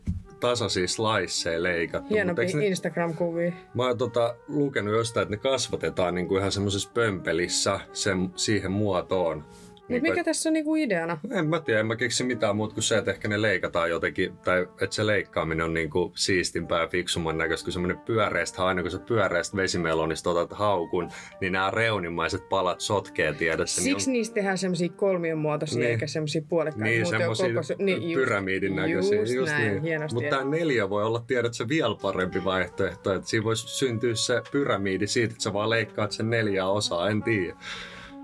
tasaisia 0.48 0.88
sliceja 0.88 1.64
leikattu. 1.64 2.16
Eikö 2.16 2.58
ne, 2.58 2.68
Instagram-kuvia. 2.68 3.54
mä 3.74 3.88
oon 3.88 3.98
tota, 3.98 4.36
lukenut 4.48 4.94
jostain, 4.94 5.22
että 5.22 5.36
ne 5.36 5.38
kasvatetaan 5.52 6.16
niinku 6.16 6.38
ihan 6.38 6.52
semmoisessa 6.52 6.90
pömpelissä 6.94 7.80
sen, 7.94 8.30
siihen 8.36 8.72
muotoon. 8.72 9.44
Mutta 9.90 10.02
mikä 10.02 10.24
tässä 10.24 10.50
on 10.50 10.54
niinku 10.54 10.76
ideana? 10.76 11.18
En 11.32 11.48
mä 11.48 11.60
tiedä, 11.60 11.80
en 11.80 11.86
mä 11.88 11.96
keksi 11.96 12.24
mitään 12.24 12.56
muuta 12.56 12.74
kuin 12.74 12.84
se, 12.84 12.98
että 12.98 13.12
ehkä 13.12 13.28
ne 13.28 13.42
leikataan 13.42 13.90
jotenkin, 13.90 14.38
tai 14.38 14.62
että 14.82 14.96
se 14.96 15.08
leikkaaminen 15.08 15.66
on 15.66 15.74
niinku 15.74 16.12
siistimpää 16.16 16.82
ja 16.82 16.88
fiksumman 16.88 17.38
näköistä, 17.38 17.66
kun 17.66 17.74
semmoinen 17.74 17.98
pyöreästä, 17.98 18.66
aina 18.66 18.82
kun 18.82 18.92
sä 18.92 19.00
pyöreästä 19.00 19.58
vesimelonista 19.58 20.30
otat 20.30 20.52
haukun, 20.52 21.10
niin 21.42 21.54
nämä 21.54 21.72
reunimaiset 21.72 22.50
palat 22.50 22.80
sotkee 22.82 23.34
tiedätkö. 23.34 23.64
niin 23.78 23.84
Siksi 23.84 24.12
niistä 24.12 24.34
tehdään 24.34 24.58
semmoisia 24.58 24.90
kolmion 24.90 25.38
muotoisia, 25.38 25.80
Niin. 25.80 25.92
eikä 25.92 26.08
semmoisia 26.08 26.42
puolikkaita. 26.50 26.84
Niin, 26.86 27.02
on 27.04 27.10
semmoisia 27.10 27.48
koko- 27.48 27.84
niin, 27.84 28.04
just- 28.12 28.24
pyramidin 28.24 28.76
näköisiä. 28.76 29.18
Just, 29.36 29.52
näin, 29.52 29.82
hienosti. 29.82 30.16
Mutta 30.16 30.30
tämä 30.30 30.50
neljä 30.50 30.90
voi 30.90 31.04
olla, 31.04 31.24
tiedätkö, 31.28 31.68
vielä 31.68 31.96
parempi 32.02 32.44
vaihtoehto. 32.44 33.14
Että 33.14 33.30
siinä 33.30 33.44
voisi 33.44 33.68
syntyä 33.68 34.16
se 34.16 34.42
pyramidi 34.52 35.08
siitä, 35.08 35.32
että 35.32 35.44
sä 35.44 35.54
vaan 35.54 35.70
leikkaat 35.70 36.12
sen 36.12 36.30
neljää 36.30 36.70
osaa, 36.70 37.10
en 37.10 37.24
tiedä. 37.24 37.56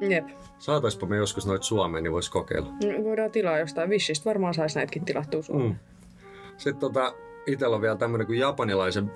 Jep. 0.10 0.26
Saataispa 0.60 1.06
me 1.06 1.18
joskus 1.18 1.48
noita 1.48 1.66
Suomeen, 1.66 2.04
niin 2.04 2.12
voisi 2.12 2.32
kokeilla. 2.32 2.68
No, 2.68 3.04
Voidaan 3.04 3.32
tilaa 3.32 3.60
jostain. 3.60 3.90
Wishistä 3.90 4.26
varmaan 4.26 4.54
saisi 4.54 4.76
näitäkin 4.76 5.06
tilattua 5.06 5.42
Suomeen. 5.42 5.70
Mm. 5.70 5.76
Sitten 6.58 6.80
tota, 6.80 7.14
itsellä 7.46 7.76
on 7.76 7.82
vielä 7.82 7.96
tämmöinen 7.96 8.28
kuin 8.28 8.40
japanilaisen, 8.40 9.12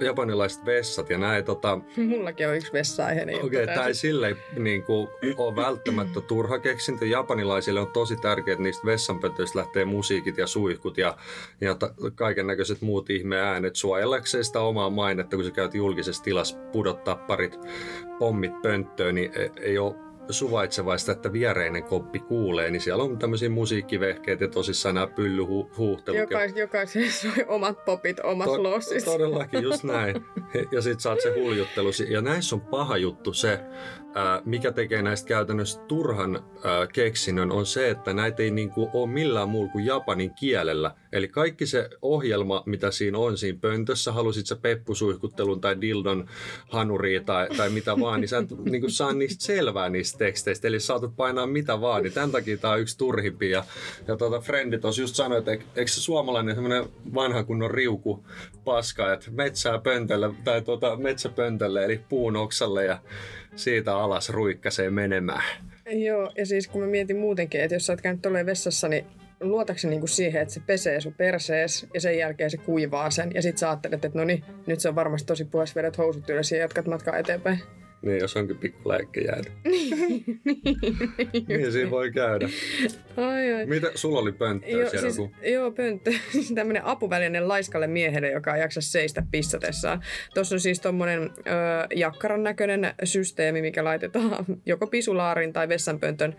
japanilaiset 0.00 0.64
vessat 0.64 1.10
ja 1.10 1.18
näin 1.18 1.44
tota, 1.44 1.78
Mullakin 2.08 2.48
on 2.48 2.56
yksi 2.56 2.72
vessa-aiheinen 2.72 3.32
juttu 3.32 3.46
Okei, 3.46 3.56
okay, 3.56 3.66
tässä. 3.66 3.80
tämä 3.80 3.88
ei 3.88 3.94
silleen 3.94 4.36
niin 4.58 4.82
kuin, 4.82 5.08
ole 5.36 5.56
välttämättä 5.56 6.20
turha 6.20 6.58
keksintö. 6.58 7.06
Japanilaisille 7.06 7.80
on 7.80 7.92
tosi 7.92 8.16
tärkeää, 8.16 8.52
että 8.52 8.62
niistä 8.62 8.86
vessanpöntöistä 8.86 9.58
lähtee 9.58 9.84
musiikit 9.84 10.38
ja 10.38 10.46
suihkut 10.46 10.98
ja, 10.98 11.16
ja 11.60 11.76
kaiken 12.14 12.46
näköiset 12.46 12.80
muut 12.80 13.10
ihme 13.10 13.40
äänet 13.40 13.76
suojellakseen 13.76 14.44
sitä 14.44 14.60
omaa 14.60 14.90
mainetta, 14.90 15.36
kun 15.36 15.44
sä 15.44 15.50
käyt 15.50 15.74
julkisessa 15.74 16.22
tilassa 16.22 16.58
pudottaa 16.72 17.14
parit 17.14 17.58
pommit 18.18 18.62
pönttöön, 18.62 19.14
niin 19.14 19.32
ei, 19.34 19.50
ei 19.60 19.78
ole 19.78 20.05
suvaitsevaista, 20.30 21.12
että 21.12 21.32
viereinen 21.32 21.84
koppi 21.84 22.18
kuulee, 22.18 22.70
niin 22.70 22.80
siellä 22.80 23.02
on 23.02 23.18
tämmöisiä 23.18 23.48
musiikkivehkeitä 23.48 24.44
ja 24.44 24.48
tosissaan 24.48 24.94
nämä 24.94 25.06
pyllyhuuhtelut. 25.06 26.20
Jokais, 26.20 26.56
jokaisen 26.56 27.12
soi 27.12 27.44
omat 27.48 27.84
popit 27.84 28.20
omassa 28.20 28.56
To- 28.56 28.62
lossissa. 28.62 29.10
Todellakin, 29.10 29.62
just 29.62 29.84
näin. 29.84 30.16
Ja 30.72 30.82
sit 30.82 31.00
saat 31.00 31.20
se 31.20 31.34
huljuttelu. 31.40 31.90
Ja 32.08 32.20
näissä 32.20 32.56
on 32.56 32.60
paha 32.60 32.96
juttu 32.96 33.32
se, 33.32 33.60
mikä 34.44 34.72
tekee 34.72 35.02
näistä 35.02 35.28
käytännössä 35.28 35.80
turhan 35.80 36.44
keksinnön, 36.92 37.52
on 37.52 37.66
se, 37.66 37.90
että 37.90 38.12
näitä 38.12 38.42
ei 38.42 38.50
niinku 38.50 38.90
ole 38.92 39.10
millään 39.10 39.48
muulla 39.48 39.72
kuin 39.72 39.86
japanin 39.86 40.34
kielellä. 40.34 40.94
Eli 41.12 41.28
kaikki 41.28 41.66
se 41.66 41.88
ohjelma, 42.02 42.62
mitä 42.66 42.90
siinä 42.90 43.18
on 43.18 43.38
siinä 43.38 43.58
pöntössä, 43.60 44.12
halusit 44.12 44.46
sä 44.46 44.56
peppusuihkuttelun 44.56 45.60
tai 45.60 45.80
dildon 45.80 46.28
hanuria 46.68 47.20
tai, 47.20 47.48
tai 47.56 47.70
mitä 47.70 48.00
vaan, 48.00 48.20
niin 48.20 48.28
sä 48.28 48.38
et 48.38 48.50
niinku 48.64 48.90
saa 48.90 49.12
niistä 49.12 49.44
selvää 49.44 49.90
niistä 49.90 50.15
teksteistä. 50.18 50.68
Eli 50.68 50.80
saatat 50.80 51.16
painaa 51.16 51.46
mitä 51.46 51.80
vaan, 51.80 52.02
niin 52.02 52.12
tämän 52.12 52.30
takia 52.30 52.56
tämä 52.56 52.74
on 52.74 52.80
yksi 52.80 52.98
turhimpia. 52.98 53.64
Ja 54.08 54.16
tuota, 54.16 54.40
Frendi 54.40 54.78
tuossa 54.78 55.02
just 55.02 55.14
sanoi, 55.14 55.38
että 55.38 55.50
eikö- 55.50 55.86
se 55.86 56.00
suomalainen 56.00 56.54
semmoinen 56.54 56.84
vanha 57.14 57.44
kunnon 57.44 57.70
riuku 57.70 58.24
paska, 58.64 59.12
että 59.12 59.30
metsää 59.30 59.78
pöntölle, 59.78 60.30
tai 60.44 60.62
tuota, 60.62 60.96
metsäpöntölle, 60.96 61.84
eli 61.84 62.00
puun 62.08 62.36
oksalle 62.36 62.84
ja 62.84 62.98
siitä 63.56 63.96
alas 63.96 64.30
ruikkasee 64.30 64.90
menemään. 64.90 65.44
Joo, 65.90 66.32
ja 66.36 66.46
siis 66.46 66.68
kun 66.68 66.80
mä 66.80 66.86
mietin 66.86 67.16
muutenkin, 67.16 67.60
että 67.60 67.74
jos 67.74 67.86
sä 67.86 67.92
oot 67.92 68.00
käynyt 68.00 68.22
tolleen 68.22 68.46
vessassa, 68.46 68.88
niin 68.88 69.06
luotatko 69.40 69.78
se 69.78 69.88
niinku 69.88 70.06
siihen, 70.06 70.42
että 70.42 70.54
se 70.54 70.60
pesee 70.66 71.00
sun 71.00 71.14
persees 71.14 71.86
ja 71.94 72.00
sen 72.00 72.18
jälkeen 72.18 72.50
se 72.50 72.56
kuivaa 72.56 73.10
sen. 73.10 73.30
Ja 73.34 73.42
sit 73.42 73.58
sä 73.58 73.68
ajattelet, 73.68 74.04
että 74.04 74.18
no 74.18 74.24
niin, 74.24 74.44
nyt 74.66 74.80
se 74.80 74.88
on 74.88 74.94
varmasti 74.94 75.26
tosi 75.26 75.44
puhes, 75.44 75.76
vedät 75.76 75.98
housut 75.98 76.30
ylös 76.30 76.52
ja 76.52 76.58
jatkat 76.58 76.86
matkaa 76.86 77.18
eteenpäin. 77.18 77.58
Niin, 78.02 78.18
jos 78.18 78.36
onkin 78.36 78.58
pikku 78.58 78.90
jäädä. 79.26 79.50
niin, 81.48 81.72
siinä 81.72 81.90
voi 81.90 82.12
käydä. 82.12 82.48
Ai, 83.16 83.52
ai. 83.52 83.66
Mitä, 83.66 83.90
sulla 83.94 84.18
oli 84.18 84.32
pönttö 84.32 84.68
Joo, 84.68 84.90
siellä 84.90 85.10
siis, 85.10 85.18
joku? 85.18 85.34
joo, 85.42 85.70
pönttö. 85.70 86.12
Siis 86.32 86.52
tämmöinen 86.54 86.84
apuväline 86.84 87.40
laiskalle 87.40 87.86
miehelle, 87.86 88.30
joka 88.30 88.54
ei 88.54 88.60
jaksa 88.60 88.80
seistä 88.80 89.22
pissatessaan. 89.30 90.02
Tuossa 90.34 90.54
on 90.54 90.60
siis 90.60 90.80
tommonen 90.80 91.22
ö, 91.22 91.30
jakkaran 91.94 92.42
näköinen 92.42 92.94
systeemi, 93.04 93.62
mikä 93.62 93.84
laitetaan 93.84 94.44
joko 94.66 94.86
pisulaarin 94.86 95.52
tai 95.52 95.68
vessanpöntön 95.68 96.36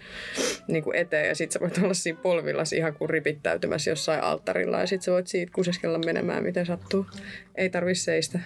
niin 0.68 0.84
kuin 0.84 0.96
eteen. 0.96 1.28
Ja 1.28 1.36
sit 1.36 1.52
sä 1.52 1.60
voit 1.60 1.78
olla 1.78 1.94
siinä 1.94 2.20
polvillas 2.22 2.74
ihan 2.74 2.94
kuin 2.94 3.10
ripittäytymässä 3.10 3.90
jossain 3.90 4.22
alttarilla. 4.22 4.80
Ja 4.80 4.88
sit 4.88 5.02
sä 5.02 5.12
voit 5.12 5.28
siitä 5.28 5.52
kuseskella 5.56 6.00
menemään, 6.00 6.44
miten 6.44 6.66
sattuu. 6.66 7.06
Ei 7.56 7.70
tarvi 7.70 7.96
seistä. 7.96 8.40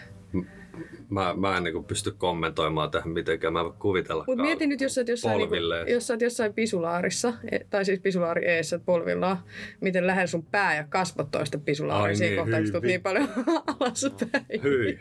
Mä, 1.09 1.33
mä 1.37 1.57
en 1.57 1.63
niin 1.63 1.85
pysty 1.85 2.11
kommentoimaan 2.11 2.91
tähän 2.91 3.09
mitenkään. 3.09 3.53
Mä 3.53 3.59
en 3.59 3.73
kuvitella. 3.79 4.23
Mutta 4.27 4.43
mieti 4.43 4.67
nyt, 4.67 4.81
jos 4.81 4.95
sä 4.95 5.01
oot 5.01 5.07
jossain, 5.07 5.39
polvilleen. 5.39 5.87
jos 5.87 6.07
sä 6.07 6.13
oot 6.13 6.21
jossain 6.21 6.53
pisulaarissa, 6.53 7.33
e- 7.51 7.59
tai 7.69 7.85
siis 7.85 7.99
pisulaari 7.99 8.45
eessä 8.45 8.79
polvillaan, 8.79 9.37
miten 9.81 10.07
lähellä 10.07 10.27
sun 10.27 10.45
pää 10.45 10.75
ja 10.75 10.83
kasvot 10.89 11.31
toista 11.31 11.57
pisulaaria 11.57 12.15
siinä 12.15 12.43
niin, 12.43 12.61
kohtaa, 12.61 12.79
kun 12.79 12.87
niin 12.87 13.01
paljon 13.01 13.29
alaspäin. 13.79 14.63
Hyi. 14.63 14.99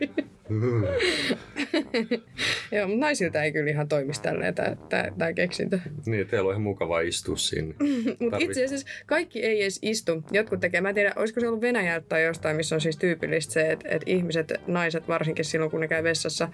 Joo, 2.73 2.89
mutta 2.89 3.00
naisilta 3.00 3.43
ei 3.43 3.53
kyllä 3.53 3.71
ihan 3.71 3.89
toimisi 3.89 4.23
tälleen 4.23 4.55
tämä 5.19 5.33
keksintö. 5.33 5.79
niin, 6.07 6.27
teillä 6.27 6.49
on 6.49 6.53
ihan 6.53 6.62
mukava 6.62 7.00
istua 7.00 7.37
sinne. 7.37 7.75
Mutta 8.21 8.37
itse 8.41 8.65
asiassa 8.65 8.87
kaikki 9.07 9.43
ei 9.43 9.62
edes 9.62 9.79
istu. 9.83 10.25
Jotkut 10.31 10.61
tekee, 10.61 10.81
mä 10.81 10.89
en 10.89 10.95
tiedä, 10.95 11.12
olisiko 11.17 11.41
se 11.41 11.49
ollut 11.49 11.61
Venäjältä 11.61 12.07
tai 12.09 12.25
jostain, 12.25 12.57
missä 12.57 12.75
on 12.75 12.81
siis 12.81 12.97
tyypillistä 12.97 13.53
se, 13.53 13.73
että, 13.73 13.89
että 13.89 14.11
ihmiset, 14.11 14.53
naiset 14.67 15.09
varsinkin 15.09 15.45
silloin, 15.45 15.70
kun 15.71 15.81
ne 15.81 15.89
käy 15.89 16.03
vessassa, 16.03 16.49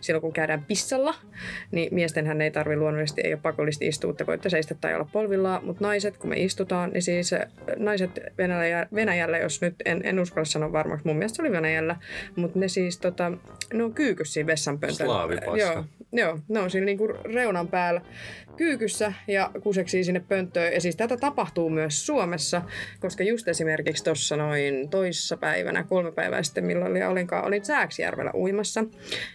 silloin 0.00 0.20
kun 0.20 0.32
käydään 0.32 0.64
pissalla, 0.64 1.14
niin 1.70 1.94
miestenhän 1.94 2.42
ei 2.42 2.50
tarvi 2.50 2.76
luonnollisesti, 2.76 3.20
ei 3.24 3.32
ole 3.32 3.40
pakollista 3.42 3.84
istua, 3.84 4.12
te 4.12 4.26
voitte 4.26 4.50
seistä 4.50 4.74
tai 4.74 4.94
olla 4.94 5.08
polvillaan, 5.12 5.64
mutta 5.64 5.84
naiset, 5.84 6.16
kun 6.16 6.30
me 6.30 6.36
istutaan, 6.36 6.90
niin 6.90 7.02
siis 7.02 7.32
äh, 7.32 7.40
naiset 7.76 8.10
Venäjällä, 8.38 8.86
Venäjällä 8.94 9.38
jos 9.38 9.60
nyt 9.60 9.74
en, 9.84 10.00
en 10.04 10.20
uskalla 10.20 10.44
sanoa 10.44 10.72
varmaksi, 10.72 11.06
mun 11.06 11.16
mielestä 11.16 11.36
se 11.36 11.42
oli 11.42 11.52
Venäjällä, 11.52 11.96
mutta 12.36 12.58
ne 12.58 12.68
siis 12.68 12.98
tota, 12.98 13.32
ne 13.72 13.84
on 13.84 13.94
kyykyssä 13.94 14.32
siinä 14.32 14.46
vessanpöntön. 14.46 15.06
Slaavipaska. 15.06 15.58
Joo, 15.58 15.84
Joo, 16.14 16.38
ne 16.48 16.60
on 16.60 16.70
siinä 16.70 16.84
niinku 16.84 17.06
reunan 17.06 17.68
päällä 17.68 18.00
kyykyssä 18.56 19.12
ja 19.28 19.50
kuseksii 19.62 20.04
sinne 20.04 20.20
pönttöön. 20.28 20.72
Ja 20.72 20.80
siis 20.80 20.96
tätä 20.96 21.16
tapahtuu 21.16 21.70
myös 21.70 22.06
Suomessa, 22.06 22.62
koska 23.00 23.24
just 23.24 23.48
esimerkiksi 23.48 24.04
tuossa 24.04 24.36
noin 24.36 24.88
toissa 24.88 25.36
päivänä, 25.36 25.84
kolme 25.84 26.12
päivää 26.12 26.42
sitten, 26.42 26.64
milloin 26.64 26.90
oli, 26.90 27.02
olinkaan, 27.02 27.44
olin 27.44 27.64
Sääksjärvellä 27.64 28.30
uimassa. 28.52 28.84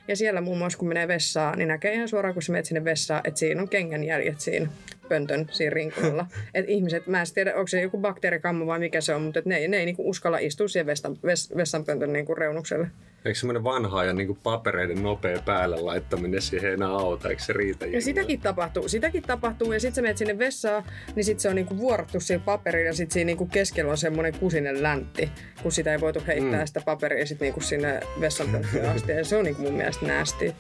Ja 0.07 0.15
siellä 0.15 0.41
muun 0.41 0.57
muassa, 0.57 0.79
kun 0.79 0.87
menee 0.87 1.07
vessaan, 1.07 1.57
niin 1.57 1.67
näkee 1.67 1.93
ihan 1.93 2.07
suoraan, 2.07 2.33
kun 2.33 2.43
sä 2.43 2.51
menet 2.51 2.65
sinne 2.65 2.83
vessaan, 2.83 3.21
että 3.23 3.39
siinä 3.39 3.61
on 3.61 3.69
kengän 3.69 4.03
jäljet 4.03 4.39
siinä 4.39 4.69
pöntön 5.09 5.47
siinä 5.51 5.73
rinkulalla. 5.73 6.25
että 6.53 6.71
ihmiset, 6.71 7.07
mä 7.07 7.21
en 7.21 7.27
tiedä, 7.33 7.55
onko 7.55 7.67
se 7.67 7.81
joku 7.81 7.97
bakteerikammo 7.97 8.65
vai 8.65 8.79
mikä 8.79 9.01
se 9.01 9.15
on, 9.15 9.21
mutta 9.21 9.39
et 9.39 9.45
ne, 9.45 9.57
ei- 9.57 9.67
ne 9.67 9.77
ei 9.77 9.85
niinku 9.85 10.09
uskalla 10.09 10.37
istua 10.37 10.67
siihen 10.67 10.85
vessan, 10.85 11.17
ves, 11.23 11.53
vessanpöntön 11.57 12.13
niinku 12.13 12.35
reunukselle. 12.35 12.87
Eikö 13.25 13.39
semmoinen 13.39 13.63
vanha 13.63 14.03
ja 14.03 14.13
niin 14.13 14.37
papereiden 14.43 15.03
nopea 15.03 15.39
päälle 15.45 15.81
laittaminen 15.81 16.41
siihen 16.41 16.73
enää 16.73 16.89
auta? 16.89 17.29
Eikö 17.29 17.43
se 17.43 17.53
riitä? 17.53 17.85
Ja 17.85 18.01
sitäkin 18.01 18.39
tapahtuu, 18.41 18.87
sitäkin 18.87 19.23
tapahtuu. 19.23 19.73
Ja 19.73 19.79
sitten 19.79 19.95
sä 19.95 20.01
menet 20.01 20.17
sinne 20.17 20.39
vessaan, 20.39 20.83
niin 21.15 21.23
sitten 21.23 21.41
se 21.41 21.49
on 21.49 21.55
niinku 21.55 21.77
vuorottu 21.77 22.19
siinä 22.19 22.43
paperilla 22.45 22.87
ja 22.87 22.93
sitten 22.93 23.13
siinä 23.13 23.25
niinku 23.25 23.45
keskellä 23.45 23.91
on 23.91 23.97
semmoinen 23.97 24.33
kusinen 24.39 24.83
läntti, 24.83 25.31
kun 25.63 25.71
sitä 25.71 25.91
ei 25.91 26.01
voitu 26.01 26.23
heittää 26.27 26.59
mm. 26.59 26.67
sitä 26.67 26.81
paperia 26.85 27.25
sit 27.25 27.39
niinku 27.39 27.61
sinne 27.61 27.99
vessanpönttöön 28.21 28.89
asti. 28.89 29.11
Ja 29.11 29.25
se 29.25 29.37
on 29.37 29.45
niinku 29.45 29.61
mun 29.61 29.73
mielestä 29.73 30.05
näästi. 30.05 30.55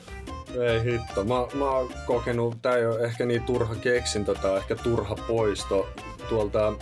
Ei 0.55 0.83
hitto. 0.83 1.23
Mä, 1.23 1.35
mä 1.53 1.69
oon 1.69 1.89
kokenut, 2.05 2.61
tää 2.61 2.77
ei 2.77 2.85
ole 2.85 3.03
ehkä 3.03 3.25
niin 3.25 3.43
turha 3.43 3.75
keksintö 3.75 4.35
tai 4.35 4.57
ehkä 4.57 4.75
turha 4.75 5.15
poisto 5.27 5.89
tuolta 6.29 6.73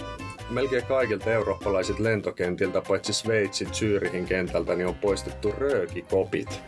melkein 0.49 0.85
kaikilta 0.85 1.31
eurooppalaisilta 1.31 2.03
lentokentiltä, 2.03 2.81
paitsi 2.87 3.13
Sveitsin 3.13 3.71
Zyrihin 3.71 4.25
kentältä, 4.25 4.75
niin 4.75 4.87
on 4.87 4.95
poistettu 4.95 5.51
röökikopit. 5.57 6.61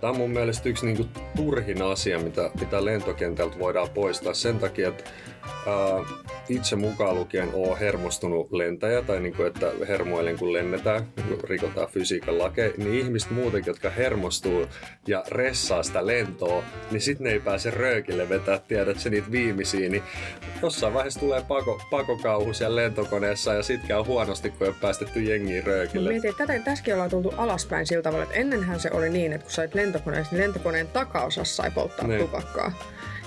Tämä 0.00 0.10
on 0.10 0.16
mun 0.16 0.30
mielestä 0.30 0.68
yksi 0.68 0.86
niinku 0.86 1.06
turhin 1.36 1.82
asia, 1.82 2.18
mitä, 2.18 2.50
mitä 2.60 2.84
lentokentältä 2.84 3.58
voidaan 3.58 3.88
poistaa 3.90 4.34
sen 4.34 4.58
takia, 4.58 4.88
että 4.88 5.04
ää, 5.66 6.18
itse 6.48 6.76
mukaan 6.76 7.14
lukien 7.14 7.50
oon 7.52 7.78
hermostunut 7.78 8.52
lentäjä 8.52 9.02
tai 9.02 9.20
niinku, 9.20 9.42
että 9.42 9.66
hermoilen 9.88 10.38
kun 10.38 10.52
lennetään, 10.52 11.06
rikotaan 11.44 11.88
fysiikan 11.88 12.38
lakeja, 12.38 12.72
niin 12.76 12.94
ihmiset 12.94 13.30
muutenkin, 13.30 13.70
jotka 13.70 13.90
hermostuu 13.90 14.66
ja 15.06 15.24
ressaa 15.28 15.82
sitä 15.82 16.06
lentoa, 16.06 16.62
niin 16.90 17.00
sit 17.00 17.20
ne 17.20 17.30
ei 17.30 17.40
pääse 17.40 17.70
röökille 17.70 18.28
vetää, 18.28 18.58
tiedät 18.58 18.98
se 18.98 19.10
niitä 19.10 19.30
viimeisiä, 19.30 19.88
niin 19.88 20.02
jossain 20.62 20.94
vaiheessa 20.94 21.20
tulee 21.20 21.42
pako, 21.48 21.80
pakokauhu 21.90 22.52
siellä 22.54 22.76
lentokoneessa 22.76 23.54
ja 23.54 23.62
sit 23.62 23.80
käy 23.88 24.02
huonosti, 24.02 24.50
kun 24.50 24.62
ei 24.62 24.68
ole 24.68 24.76
päästetty 24.80 25.22
jengiin 25.22 25.64
röökille. 25.64 26.10
Mietin, 26.10 26.30
että 26.30 26.46
tätä, 26.46 26.64
tässäkin 26.64 26.94
ollaan 26.94 27.10
tultu 27.10 27.34
alaspäin 27.36 27.86
sillä 27.86 28.02
tavalla, 28.02 28.22
että 28.24 28.34
ennenhän 28.36 28.80
se 28.80 28.90
oli 28.92 29.10
niin, 29.10 29.32
että 29.32 29.44
kun 29.44 29.52
sait 29.52 29.74
lentokoneessa, 29.74 30.34
niin 30.34 30.42
lentokoneen 30.42 30.88
takaosassa 30.88 31.56
sai 31.56 31.70
polttaa 31.70 32.06
Niin. 32.06 32.20
tupakkaa. 32.20 32.72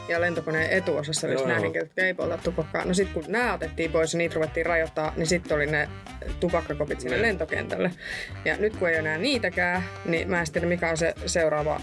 Ja 0.10 0.22
lentokoneen 0.22 0.70
etuosassa 0.70 1.27
oli 1.27 1.34
Joo, 1.36 1.48
nämä 1.48 1.60
henkilöt, 1.60 1.88
jotka 1.88 2.01
ei 2.01 2.13
polta 2.13 2.38
tupakkaa. 2.38 2.86
No 2.86 2.93
sitten 2.93 3.13
kun 3.13 3.24
nämä 3.31 3.53
otettiin 3.53 3.91
pois 3.91 4.13
ja 4.13 4.17
niitä 4.17 4.36
ruvettiin 4.36 4.65
rajoittaa, 4.65 5.13
niin 5.17 5.27
sitten 5.27 5.55
oli 5.55 5.65
ne 5.65 5.89
tupakkakopit 6.39 7.01
sinne 7.01 7.15
Niin. 7.15 7.22
lentokentälle. 7.27 7.91
Ja 8.46 8.58
nyt 8.58 8.75
kun 8.75 8.89
ei 8.89 8.96
enää 8.96 9.17
niitäkään, 9.17 9.84
niin 10.05 10.29
mä 10.29 10.39
en 10.39 10.46
tiedä 10.51 10.67
mikä 10.67 10.89
on 10.89 10.98
se 10.98 11.13
seuraava 11.25 11.81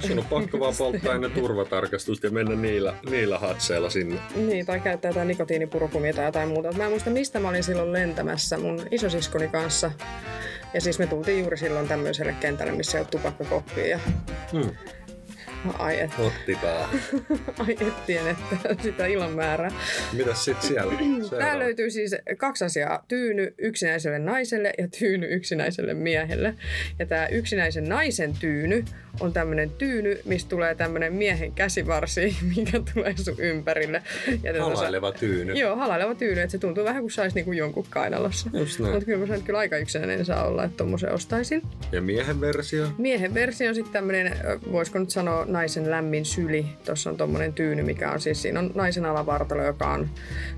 Sun 0.00 0.18
on 0.18 0.24
pakko 0.24 0.60
vaan 0.60 0.74
polttaa 0.78 1.14
ennen 1.14 1.30
turvatarkastusta 1.30 2.26
ja 2.26 2.30
mennä 2.30 2.54
niillä, 2.56 2.94
niillä 3.10 3.38
hatseilla 3.38 3.90
sinne. 3.90 4.20
Niin, 4.36 4.66
tai 4.66 4.80
käyttää 4.80 5.08
jotain 5.08 5.28
nikotiinipurkumia 5.28 6.12
tai 6.12 6.24
jotain 6.24 6.48
muuta. 6.48 6.72
Mä 6.72 6.84
en 6.84 6.90
muista, 6.90 7.10
mistä 7.10 7.40
mä 7.40 7.48
olin 7.48 7.62
silloin 7.64 7.92
lentämässä 7.92 8.58
mun 8.58 8.86
isosiskoni 8.90 9.48
kanssa. 9.48 9.90
Ja 10.74 10.80
siis 10.80 10.98
me 10.98 11.06
tultiin 11.06 11.40
juuri 11.40 11.56
silloin 11.56 11.88
tämmöiselle 11.88 12.34
kentälle, 12.40 12.72
missä 12.72 12.98
ei 12.98 13.02
ole 13.02 13.08
tupakkakoppia. 13.10 13.86
Ja 13.86 13.98
Hmm. 14.52 14.70
Ai 15.78 16.00
et, 16.00 16.10
Otti 16.18 16.58
päähän. 16.62 17.00
ai 17.66 17.76
ettien, 17.80 18.26
että 18.26 18.56
sitä 18.82 19.06
ilon 19.06 19.32
määrää. 19.32 19.70
Mitäs 20.12 20.44
sit 20.44 20.62
siellä? 20.62 20.92
Tää 21.38 21.58
löytyy 21.58 21.90
siis 21.90 22.16
kaksi 22.36 22.64
asiaa. 22.64 23.04
Tyyny 23.08 23.54
yksinäiselle 23.58 24.18
naiselle 24.18 24.72
ja 24.78 24.88
tyyny 24.98 25.26
yksinäiselle 25.26 25.94
miehelle. 25.94 26.54
Ja 26.98 27.06
tämä 27.06 27.26
yksinäisen 27.26 27.88
naisen 27.88 28.32
tyyny 28.40 28.84
on 29.20 29.32
tämmöinen 29.32 29.70
tyyny, 29.70 30.18
mistä 30.24 30.48
tulee 30.48 30.74
tämmöinen 30.74 31.12
miehen 31.12 31.52
käsivarsi, 31.52 32.36
mikä 32.56 32.80
tulee 32.94 33.14
sun 33.16 33.34
ympärille. 33.38 34.02
Ja 34.42 34.52
sä- 34.52 34.60
Halaileva 34.62 35.12
tyyny. 35.12 35.52
Joo, 35.52 35.76
halaileva 35.76 36.14
tyyny, 36.14 36.40
että 36.40 36.52
se 36.52 36.58
tuntuu 36.58 36.84
vähän 36.84 37.02
kuin 37.02 37.10
saisi 37.10 37.34
niinku 37.34 37.52
jonkun 37.52 37.86
kainalossa. 37.90 38.50
Just 38.52 38.78
näin. 38.80 38.92
Mutta 38.92 39.06
kyllä 39.06 39.18
mä 39.18 39.26
sanon, 39.26 39.36
että 39.36 39.46
kyllä 39.46 39.58
aika 39.58 39.76
yksinäinen 39.76 40.24
saa 40.24 40.46
olla, 40.46 40.64
että 40.64 40.76
tommosen 40.76 41.12
ostaisin. 41.12 41.62
Ja 41.92 42.00
miehen 42.02 42.40
versio? 42.40 42.86
Miehen 42.98 43.34
versio 43.34 43.68
on 43.68 43.74
sitten 43.74 43.92
tämmöinen, 43.92 44.36
voisiko 44.72 44.98
nyt 44.98 45.10
sanoa 45.10 45.44
naisen 45.52 45.90
lämmin 45.90 46.24
syli. 46.24 46.66
Tuossa 46.84 47.10
on 47.10 47.16
tommonen 47.16 47.52
tyyny, 47.52 47.82
mikä 47.82 48.12
on 48.12 48.20
siis, 48.20 48.42
siinä 48.42 48.60
on 48.60 48.70
naisen 48.74 49.06
alavartalo, 49.06 49.64
joka 49.64 49.92
on 49.92 50.10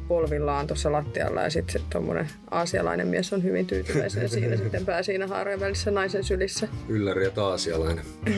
polvillaan 0.08 0.66
tuossa 0.66 0.92
lattialla. 0.92 1.42
Ja 1.42 1.50
sitten 1.50 1.82
tommonen 1.90 2.28
aasialainen 2.50 3.08
mies 3.08 3.32
on 3.32 3.42
hyvin 3.42 3.66
tyytyväisen 3.66 4.28
siinä 4.34 4.56
sitten 4.56 4.86
pää 4.86 5.02
siinä 5.02 5.26
haarojen 5.26 5.60
välissä 5.60 5.90
naisen 5.90 6.24
sylissä. 6.24 6.68
Ylläri 6.88 7.24
ja 7.24 7.30
taasialainen. 7.30 8.04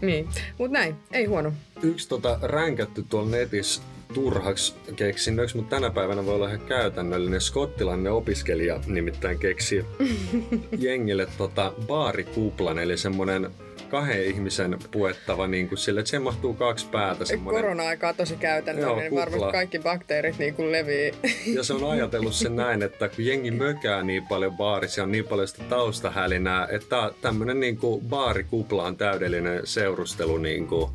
Niin, 0.00 0.28
mutta 0.58 0.78
näin, 0.78 0.94
ei 1.12 1.24
huono. 1.24 1.52
Yksi 1.82 2.08
tota 2.08 2.38
ränkätty 2.42 3.04
tuolla 3.08 3.30
netissä 3.30 3.82
turhaksi 4.14 4.74
keksinnöksi, 4.96 5.56
mutta 5.56 5.76
tänä 5.76 5.90
päivänä 5.90 6.26
voi 6.26 6.34
olla 6.34 6.48
ihan 6.48 6.60
käytännöllinen. 6.60 7.40
Skottilainen 7.40 8.12
opiskelija 8.12 8.80
nimittäin 8.86 9.38
keksi 9.38 9.84
jengille 10.78 11.28
tota 11.38 11.72
baarikuplan, 11.86 12.78
eli 12.78 12.96
semmonen 12.96 13.50
kahden 13.88 14.24
ihmisen 14.24 14.78
puettava, 14.90 15.46
niin 15.46 15.68
kuin 15.68 15.78
sille, 15.78 16.00
että 16.00 16.10
siihen 16.10 16.22
mahtuu 16.22 16.54
kaksi 16.54 16.86
päätä. 16.86 17.24
Semmonen, 17.24 17.62
Korona-aikaa 17.62 18.12
tosi 18.14 18.36
käytännöllinen, 18.36 19.06
Joo, 19.06 19.14
varmasti 19.14 19.38
kupla. 19.38 19.52
kaikki 19.52 19.78
bakteerit 19.78 20.38
niin 20.38 20.54
kuin 20.54 20.72
levii. 20.72 21.12
Ja 21.54 21.62
se 21.62 21.72
on 21.74 21.90
ajatellut 21.90 22.34
sen 22.34 22.56
näin, 22.56 22.82
että 22.82 23.08
kun 23.08 23.24
jengi 23.26 23.50
mökää 23.50 24.02
niin 24.02 24.26
paljon 24.26 24.56
baarissa 24.56 25.00
ja 25.00 25.04
on 25.04 25.12
niin 25.12 25.24
paljon 25.24 25.48
sitä 25.48 25.62
taustahälinää, 25.68 26.68
että 26.70 27.10
tämmöinen 27.20 27.60
niin 27.60 27.76
kuin 27.76 28.04
baarikupla 28.08 28.84
on 28.84 28.96
täydellinen 28.96 29.60
seurustelu 29.64 30.38
niin 30.38 30.66
kuin 30.66 30.90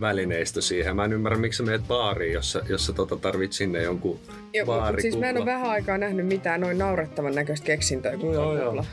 välineistö 0.00 0.60
siihen. 0.62 0.96
Mä 0.96 1.04
en 1.04 1.12
ymmärrä, 1.12 1.38
miksi 1.38 1.56
sä 1.56 1.62
meet 1.62 1.82
baariin, 1.88 2.32
jos 2.32 2.52
sä, 2.52 2.62
jos 2.68 2.86
sä 2.86 2.92
tota 2.92 3.16
tarvit 3.16 3.52
sinne 3.52 3.82
jonkun 3.82 4.20
Joo, 4.54 4.66
mut 4.66 4.74
baarikupla. 4.76 5.02
siis 5.02 5.18
mä 5.18 5.28
en 5.28 5.36
ole 5.36 5.46
vähän 5.46 5.70
aikaa 5.70 5.98
nähnyt 5.98 6.26
mitään 6.26 6.60
noin 6.60 6.78
naurettavan 6.78 7.34
näköistä 7.34 7.66
keksintöä 7.66 8.16
kuin 8.16 8.34
Joo, 8.34 8.56
joo. 8.58 8.84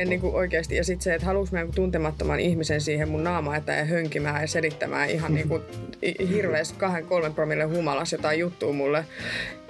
En 0.00 0.08
niinku 0.08 0.36
oikeasti. 0.36 0.76
Ja 0.76 0.84
sitten 0.84 1.04
se, 1.04 1.14
että 1.14 1.26
mä 1.52 1.58
jonkun 1.58 1.74
tuntemattoman 1.74 2.40
ihmisen 2.40 2.80
siihen 2.80 3.08
mun 3.08 3.24
naamaa 3.24 3.56
eteen 3.56 3.78
ja 3.78 3.84
hönkimään 3.84 4.40
ja 4.40 4.46
selittämään 4.48 5.10
ihan 5.10 5.34
niinku 5.34 5.60
i- 6.02 6.28
hirveässä 6.28 6.74
kahden 6.78 7.06
kolmen 7.06 7.34
promille 7.34 7.64
humalas 7.64 8.12
jotain 8.12 8.38
juttua 8.38 8.72
mulle. 8.72 9.04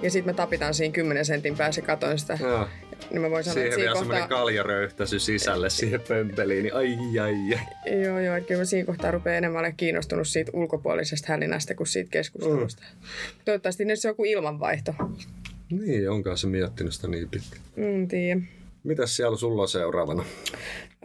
Ja 0.01 0.11
sitten 0.11 0.33
mä 0.33 0.37
tapitan 0.37 0.73
siinä 0.73 0.93
10 0.93 1.25
sentin 1.25 1.57
päässä 1.57 1.81
ja 1.81 1.85
katoin 1.87 2.19
sitä. 2.19 2.37
Joo. 2.41 2.67
niin 3.11 3.21
mä 3.21 3.29
voin 3.29 3.43
sanoa, 3.43 3.53
Siihen 3.53 3.67
että 3.67 3.77
vielä 3.77 3.91
siinä 3.91 3.99
semmoinen 3.99 4.21
kohtaa... 4.29 4.37
kaljaröyhtäsy 4.37 5.19
sisälle 5.19 5.69
siihen 5.69 6.01
pömpeliin, 6.07 6.63
niin 6.63 6.75
ai 6.75 6.97
ai 7.21 7.35
ai. 7.53 8.01
Joo, 8.03 8.19
joo, 8.19 8.35
että 8.35 8.47
kyllä 8.47 8.61
mä 8.61 8.65
siinä 8.65 8.85
kohtaa 8.85 9.11
rupeaa 9.11 9.37
enemmän 9.37 9.59
olemaan 9.59 9.77
kiinnostunut 9.77 10.27
siitä 10.27 10.51
ulkopuolisesta 10.53 11.27
hälinästä 11.29 11.75
kuin 11.75 11.87
siitä 11.87 12.11
keskustelusta. 12.11 12.83
Mm. 12.91 13.07
Toivottavasti 13.45 13.85
nyt 13.85 13.99
se 13.99 14.07
on 14.07 14.11
joku 14.11 14.25
ilmanvaihto. 14.25 14.95
Niin, 15.71 16.09
onkaan 16.09 16.37
se 16.37 16.47
miettinyt 16.47 16.93
sitä 16.93 17.07
niin 17.07 17.29
pitkään. 17.29 17.61
Mm, 17.75 18.07
tiedä. 18.07 18.41
Mitäs 18.83 19.15
siellä 19.15 19.37
sulla 19.37 19.61
on 19.61 19.67
seuraavana? 19.67 20.23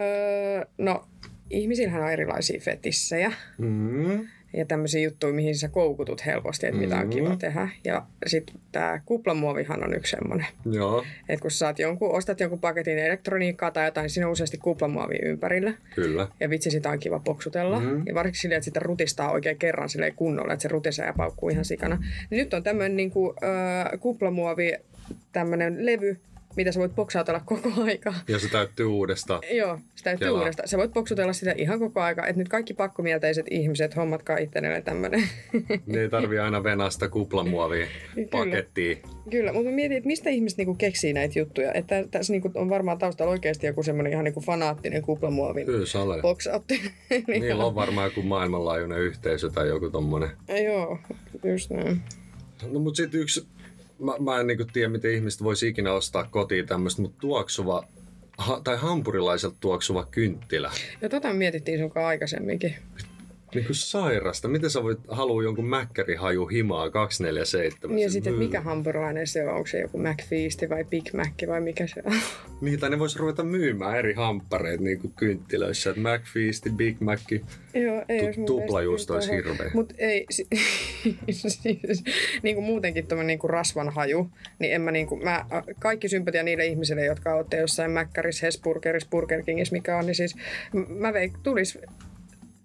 Öö, 0.00 0.64
no, 0.78 1.04
ihmisillähän 1.50 2.02
on 2.02 2.10
erilaisia 2.12 2.60
fetissejä 2.60 3.32
Mm. 3.58 4.28
ja 4.52 4.66
tämmöisiä 4.68 5.00
juttuja, 5.00 5.32
mihin 5.32 5.56
sä 5.56 5.68
koukutut 5.68 6.26
helposti, 6.26 6.66
että 6.66 6.80
mitä 6.80 6.96
on 6.96 7.10
kiva 7.10 7.36
tehdä. 7.36 7.68
Ja 7.84 8.06
sitten 8.26 8.56
tämä 8.72 9.00
kuplamuovihan 9.04 9.84
on 9.84 9.94
yksi 9.94 10.10
semmoinen. 10.10 10.46
Joo, 10.72 11.04
Että 11.28 11.42
kun 11.42 11.50
saat 11.50 11.78
jonkun, 11.78 12.12
ostat 12.14 12.40
jonkun 12.40 12.60
paketin 12.60 12.98
elektroniikkaa 12.98 13.70
tai 13.70 13.84
jotain, 13.84 14.02
niin 14.02 14.10
siinä 14.10 14.26
on 14.26 14.32
useasti 14.32 14.58
kuplamuovia 14.58 15.18
ympärillä. 15.28 15.72
kyllä. 15.94 16.28
Ja 16.40 16.50
vitsi, 16.50 16.70
sitä 16.70 16.90
on 16.90 16.98
kiva 16.98 17.18
poksutella. 17.18 17.80
Mm. 17.80 18.02
Ja 18.06 18.14
varsinkin 18.14 18.40
silleen, 18.40 18.56
että 18.58 18.64
sitä 18.64 18.80
rutistaa 18.80 19.30
oikein 19.32 19.58
kerran 19.58 19.88
silleen 19.88 20.14
kunnolla, 20.14 20.52
että 20.52 20.62
se 20.62 20.68
rutisee 20.68 21.06
ja 21.06 21.12
paukkuu 21.16 21.48
ihan 21.48 21.64
sikana. 21.64 22.04
Niin 22.30 22.38
nyt 22.38 22.54
on 22.54 22.62
tämmöinen 22.62 22.96
niin 22.96 23.10
kuin, 23.10 23.36
äh, 23.44 24.00
kuplamuovi, 24.00 24.72
tämmöinen 25.32 25.86
levy, 25.86 26.16
mitä 26.56 26.72
sä 26.72 26.80
voit 26.80 26.94
poksautella 26.94 27.40
koko 27.44 27.70
aika. 27.82 28.14
Ja 28.28 28.38
se 28.38 28.48
täyttyy 28.48 28.86
uudestaan. 28.86 29.40
Joo, 29.50 29.78
sitä 29.94 30.10
täytyy 30.10 30.26
Kelaa. 30.26 30.40
uudestaan. 30.40 30.68
Sä 30.68 30.78
voit 30.78 30.92
poksutella 30.92 31.32
sitä 31.32 31.54
ihan 31.58 31.78
koko 31.78 32.00
aika. 32.00 32.26
Että 32.26 32.38
nyt 32.38 32.48
kaikki 32.48 32.74
pakkomielteiset 32.74 33.46
ihmiset, 33.50 33.96
hommatkaa 33.96 34.36
itselleen 34.36 34.82
tämmöinen. 34.82 35.28
Niin 35.86 35.98
ei 35.98 36.08
tarvii 36.08 36.38
aina 36.38 36.64
venasta 36.64 37.08
kuplamuovia 37.08 37.86
pakettiin. 38.30 39.02
Kyllä, 39.30 39.52
mutta 39.52 39.70
mä 39.70 39.74
mietin, 39.74 39.96
että 39.96 40.06
mistä 40.06 40.30
ihmiset 40.30 40.58
niinku 40.58 40.74
keksii 40.74 41.12
näitä 41.12 41.38
juttuja. 41.38 41.72
Että 41.72 42.04
tässä 42.10 42.32
niinku 42.32 42.50
on 42.54 42.68
varmaan 42.68 42.98
taustalla 42.98 43.32
oikeasti 43.32 43.66
joku 43.66 43.82
semmoinen 43.82 44.12
ihan 44.12 44.24
niinku 44.24 44.40
fanaattinen 44.40 45.02
kuplamuovin 45.02 45.66
Kyllä 45.66 46.22
boksautti. 46.22 46.80
niin, 47.10 47.40
Niillä 47.40 47.64
on 47.64 47.74
varmaan 47.74 48.06
joku 48.10 48.22
maailmanlaajuinen 48.22 48.98
yhteisö 48.98 49.50
tai 49.50 49.68
joku 49.68 49.90
tommonen. 49.90 50.30
Joo, 50.64 50.98
just 51.44 51.70
näin. 51.70 52.00
No 52.70 52.80
mut 52.80 52.96
sit 52.96 53.14
yksi, 53.14 53.46
mä, 53.98 54.12
mä 54.20 54.40
en 54.40 54.46
niinku 54.46 54.64
tiedä 54.72 54.88
miten 54.88 55.14
ihmiset 55.14 55.42
voisi 55.42 55.68
ikinä 55.68 55.92
ostaa 55.92 56.24
kotiin 56.24 56.66
tämmöistä, 56.66 57.02
mutta 57.02 57.18
tuoksuva, 57.20 57.88
ha, 58.38 58.60
tai 58.64 58.76
hampurilaiselta 58.76 59.56
tuoksuva 59.60 60.06
kynttilä. 60.10 60.70
Ja 61.00 61.08
me 61.08 61.32
mietittiin 61.32 61.78
sun 61.78 61.90
kanssa 62.18 62.36
aikaisemminkin. 63.56 63.72
Niinku 63.72 63.74
sairasta. 63.74 64.48
Miten 64.48 64.70
sä 64.70 64.82
voit 64.82 64.98
halua 65.08 65.42
jonkun 65.42 65.68
mäkkärihaju 65.68 66.46
himaa 66.46 66.90
247? 66.90 67.96
Niin 67.96 68.02
ja 68.04 68.10
sitten, 68.10 68.32
että 68.32 68.44
mikä 68.44 68.60
hampurilainen 68.60 69.26
se 69.26 69.48
on, 69.48 69.54
onko 69.54 69.66
se 69.66 69.80
joku 69.80 69.98
McFeast 69.98 70.62
vai 70.70 70.84
Big 70.84 71.12
Mac 71.12 71.48
vai 71.48 71.60
mikä 71.60 71.86
se 71.86 72.02
on. 72.04 72.12
Niin, 72.60 72.80
tai 72.80 72.90
ne 72.90 72.98
vois 72.98 73.16
ruveta 73.16 73.42
myymään 73.44 73.98
eri 73.98 74.12
hamppareita 74.14 74.82
niinku 74.84 75.08
kynttilöissä. 75.16 75.90
Et 75.90 75.96
McFeast, 75.96 76.66
Big 76.76 77.00
Mac. 77.00 77.20
Joo, 77.74 78.04
ei 78.08 78.32
Tu- 78.34 78.44
tuplajuusto 78.46 79.14
olisi 79.14 79.32
hirveä. 79.32 79.70
Mutta 79.74 79.94
ei, 79.98 80.26
si- 80.30 80.46
siis, 81.30 81.62
niin 82.42 82.54
kuin 82.54 82.64
muutenkin 82.64 83.06
tuommoinen 83.06 83.26
niin 83.26 83.38
kuin 83.38 83.50
rasvan 83.50 83.90
haju, 83.90 84.30
niin 84.58 84.72
en 84.72 84.80
mä, 84.80 84.90
niin 84.90 85.06
kuin, 85.06 85.24
mä 85.24 85.46
kaikki 85.78 86.08
sympatia 86.08 86.42
niille 86.42 86.66
ihmisille, 86.66 87.04
jotka 87.04 87.34
olette 87.34 87.56
jossain 87.56 87.90
Mäkkärissä, 87.90 88.46
Hesburgerissa, 88.46 89.08
Burger 89.10 89.42
Kingissä, 89.42 89.72
mikä 89.72 89.96
on, 89.96 90.06
niin 90.06 90.14
siis 90.14 90.36
mä 90.88 91.12
veik, 91.12 91.32
tulis, 91.42 91.78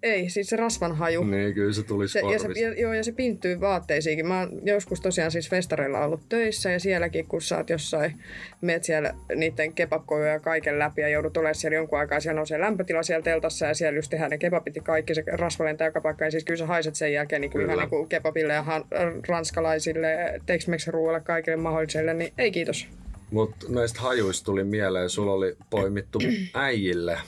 ei, 0.02 0.30
siis 0.30 0.48
se 0.48 0.56
rasvan 0.56 0.96
haju. 0.96 1.24
Niin, 1.24 1.54
kyllä 1.54 1.72
se 1.72 1.82
tulisi 1.82 2.12
Se, 2.12 2.20
ja, 2.32 2.38
se, 2.38 2.60
ja, 2.60 2.80
joo, 2.80 2.92
ja 2.92 3.04
se 3.04 3.12
pinttyy 3.12 3.60
vaatteisiinkin. 3.60 4.26
Mä 4.26 4.40
oon 4.40 4.60
joskus 4.66 5.00
tosiaan 5.00 5.30
siis 5.30 5.50
festareilla 5.50 6.04
ollut 6.04 6.28
töissä 6.28 6.70
ja 6.70 6.80
sielläkin, 6.80 7.26
kun 7.26 7.42
sä 7.42 7.56
oot 7.56 7.70
jossain, 7.70 8.22
meet 8.60 8.84
siellä 8.84 9.14
niiden 9.36 9.74
kebabkojuja 9.74 10.32
ja 10.32 10.40
kaiken 10.40 10.78
läpi 10.78 11.00
ja 11.00 11.08
joudut 11.08 11.36
olemaan 11.36 11.54
siellä 11.54 11.76
jonkun 11.76 11.98
aikaa, 11.98 12.20
siellä 12.20 12.38
nousee 12.38 12.60
lämpötila 12.60 13.02
siellä 13.02 13.22
teltassa 13.22 13.66
ja 13.66 13.74
siellä 13.74 13.98
just 13.98 14.10
tehdään 14.10 14.30
ne 14.30 14.38
kebabit 14.38 14.76
ja 14.76 14.82
kaikki, 14.82 15.14
se 15.14 15.24
rasva 15.32 15.64
lentää 15.64 15.88
joka 15.88 16.00
paikkaan. 16.00 16.26
Ja 16.26 16.30
siis 16.30 16.44
kyllä 16.44 16.58
sä 16.58 16.66
haiset 16.66 16.94
sen 16.94 17.12
jälkeen 17.12 17.40
niin 17.40 17.50
kuin 17.50 17.64
ihan 17.64 17.78
niin 17.78 17.88
kuin 17.88 18.08
kebabille 18.08 18.52
ja 18.52 18.62
han, 18.62 18.84
ranskalaisille, 19.28 20.40
tex 20.46 20.68
ruoalle 20.86 21.20
kaikille 21.20 21.56
mahdolliselle, 21.56 22.14
niin 22.14 22.32
ei 22.38 22.52
kiitos. 22.52 22.88
Mutta 23.30 23.66
näistä 23.68 24.00
hajuista 24.00 24.44
tuli 24.44 24.64
mieleen, 24.64 25.10
sulla 25.10 25.32
oli 25.32 25.56
poimittu 25.70 26.18
äijille 26.54 27.18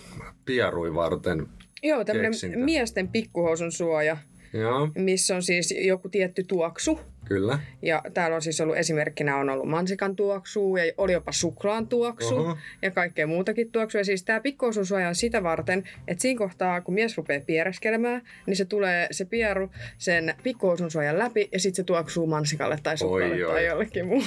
pierui 0.44 0.94
varten. 0.94 1.46
Joo, 1.84 2.04
tämmöinen 2.04 2.32
miesten 2.56 3.08
pikkuhousun 3.08 3.72
suoja, 3.72 4.16
Joo, 4.52 4.88
missä 4.94 5.36
on 5.36 5.42
siis 5.42 5.74
joku 5.78 6.08
tietty 6.08 6.44
tuoksu. 6.44 7.00
Kyllä. 7.24 7.58
Ja 7.82 8.02
täällä 8.14 8.34
on 8.34 8.42
siis 8.42 8.60
ollut 8.60 8.76
esimerkkinä 8.76 9.36
on 9.36 9.50
ollut 9.50 9.68
mansikan 9.68 10.16
tuoksu 10.16 10.76
ja 10.76 10.92
oli 10.98 11.12
jopa 11.12 11.32
suklaan 11.32 11.86
tuoksu 11.86 12.36
Oho. 12.36 12.58
ja 12.82 12.90
kaikkea 12.90 13.26
muutakin 13.26 13.72
tuoksua. 13.72 14.00
Ja 14.00 14.04
siis 14.04 14.24
tämä 14.24 14.40
pikkuosuussuoja 14.40 15.08
on 15.08 15.14
sitä 15.14 15.42
varten, 15.42 15.84
että 16.08 16.22
siinä 16.22 16.38
kohtaa 16.38 16.80
kun 16.80 16.94
mies 16.94 17.16
rupeaa 17.16 17.40
piereskelemään, 17.46 18.22
niin 18.46 18.56
se 18.56 18.64
tulee 18.64 19.08
se 19.10 19.24
pieru 19.24 19.70
sen 19.98 20.34
pikkuosun 20.42 20.90
suojan 20.90 21.18
läpi 21.18 21.48
ja 21.52 21.60
sitten 21.60 21.76
se 21.76 21.82
tuoksuu 21.84 22.26
mansikalle 22.26 22.78
tai 22.82 22.98
suklaalle 22.98 23.44
Oi, 23.44 23.52
tai 23.52 23.62
oi. 23.62 23.66
jollekin 23.66 24.06
muulle. 24.06 24.26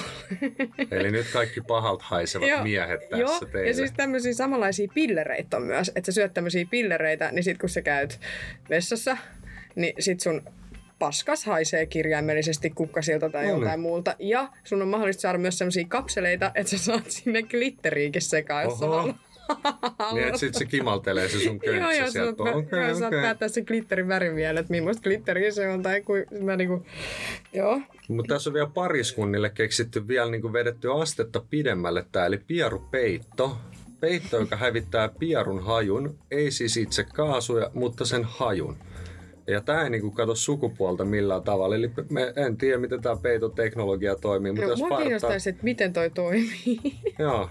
Eli 0.90 1.10
nyt 1.10 1.26
kaikki 1.32 1.60
pahalta 1.60 2.04
haisevat 2.06 2.48
Joo, 2.48 2.62
miehet 2.62 3.00
tässä 3.00 3.16
Joo, 3.16 3.40
teille. 3.52 3.68
ja 3.68 3.74
siis 3.74 3.92
tämmöisiä 3.92 4.32
samanlaisia 4.32 4.88
pillereitä 4.94 5.56
on 5.56 5.62
myös, 5.62 5.92
että 5.94 6.12
sä 6.12 6.14
syöt 6.14 6.34
tämmöisiä 6.34 6.66
pillereitä, 6.70 7.32
niin 7.32 7.44
sit 7.44 7.58
kun 7.58 7.68
sä 7.68 7.82
käyt 7.82 8.20
vessassa, 8.70 9.16
niin 9.74 9.94
sit 9.98 10.20
sun 10.20 10.42
paskas 10.98 11.44
haisee 11.44 11.86
kirjaimellisesti 11.86 12.70
kukkasilta 12.70 13.30
tai 13.30 13.42
No 13.42 13.48
niin. 13.48 13.60
joltain 13.60 13.80
muulta. 13.80 14.16
Ja 14.18 14.48
sun 14.64 14.82
on 14.82 14.88
mahdollista 14.88 15.20
saada 15.20 15.38
myös 15.38 15.58
sellaisia 15.58 15.84
kapseleita, 15.88 16.52
että 16.54 16.70
sä 16.70 16.78
saat 16.78 17.10
sinne 17.10 17.42
glitteriikin 17.42 18.22
sekaan, 18.22 18.64
jos 18.64 18.82
Oho. 18.82 19.14
Niin, 20.12 20.26
että 20.26 20.38
sit 20.38 20.54
se 20.54 20.64
kimaltelee 20.64 21.28
se 21.28 21.38
sun 21.38 21.60
Joo, 21.62 21.74
köntsä 21.74 21.92
joo, 21.92 22.06
sä 22.06 22.12
sieltä. 22.12 22.42
Okei, 22.42 22.54
okay, 22.54 22.94
saat 22.94 23.10
päättää 23.10 23.48
sen 23.48 23.64
glitterin 23.66 24.08
värin 24.08 24.36
vielä, 24.36 24.60
että 24.60 24.70
millaista 24.70 25.02
glitteriä 25.02 25.50
se 25.50 25.68
on. 25.68 25.82
Tai 25.82 26.00
kuin, 26.00 26.26
mä 26.40 26.56
niinku, 26.56 26.86
joo. 27.52 27.80
Mutta 28.08 28.34
tässä 28.34 28.50
on 28.50 28.54
vielä 28.54 28.70
pariskunnille 28.74 29.50
keksitty 29.50 30.08
vielä 30.08 30.30
niin 30.30 30.52
vedetty 30.52 30.92
astetta 31.00 31.42
pidemmälle 31.50 32.06
tää, 32.12 32.26
eli 32.26 32.38
pierupeitto. 32.46 33.58
Peitto, 34.00 34.38
joka 34.40 34.56
hävittää 34.56 35.08
pierun 35.08 35.64
hajun, 35.64 36.18
ei 36.30 36.50
siis 36.50 36.76
itse 36.76 37.04
kaasuja, 37.04 37.70
mutta 37.74 38.04
sen 38.04 38.24
hajun. 38.24 38.76
Ja 39.48 39.60
tämä 39.60 39.82
ei 39.82 39.90
niinku 39.90 40.10
kato 40.10 40.34
sukupuolta 40.34 41.04
millään 41.04 41.42
tavalla. 41.42 41.76
Eli 41.76 41.90
me 42.10 42.32
en 42.36 42.56
tiedä, 42.56 42.78
miten 42.78 43.02
tämä 43.02 43.16
peitoteknologia 43.16 44.16
toimii, 44.16 44.52
mutta 44.52 44.66
No, 44.66 44.72
jos 44.72 44.80
farttaa... 44.80 44.98
kiinnostaisi, 44.98 45.50
että 45.50 45.64
miten 45.64 45.92
toi 45.92 46.10
toimii. 46.10 46.80
Joo. 47.18 47.50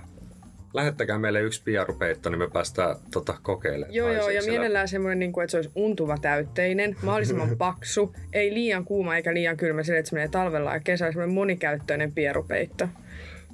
Lähettäkää 0.73 1.19
meille 1.19 1.41
yksi 1.41 1.62
pierupeitto, 1.63 2.29
niin 2.29 2.39
me 2.39 2.49
päästään 2.53 2.95
tota, 3.13 3.38
kokeilemaan. 3.43 3.93
Joo, 3.93 4.12
joo, 4.12 4.29
ja 4.29 4.41
mielellään 4.41 4.88
semmoinen, 4.88 5.19
niin 5.19 5.31
kuin, 5.31 5.43
että 5.43 5.51
se 5.51 5.57
olisi 5.57 5.71
untuva 5.75 6.17
täytteinen, 6.17 6.95
mahdollisimman 7.03 7.57
paksu, 7.67 8.15
ei 8.33 8.53
liian 8.53 8.86
kuuma 8.86 9.15
eikä 9.15 9.33
liian 9.33 9.57
kylmä, 9.57 9.83
sille, 9.83 9.99
että 9.99 10.10
se 10.10 10.15
menee 10.15 10.27
talvella 10.27 10.73
ja 10.73 10.79
kesällä 10.79 11.12
semmoinen 11.12 11.36
monikäyttöinen 11.36 12.12
pierupeitto. 12.12 12.88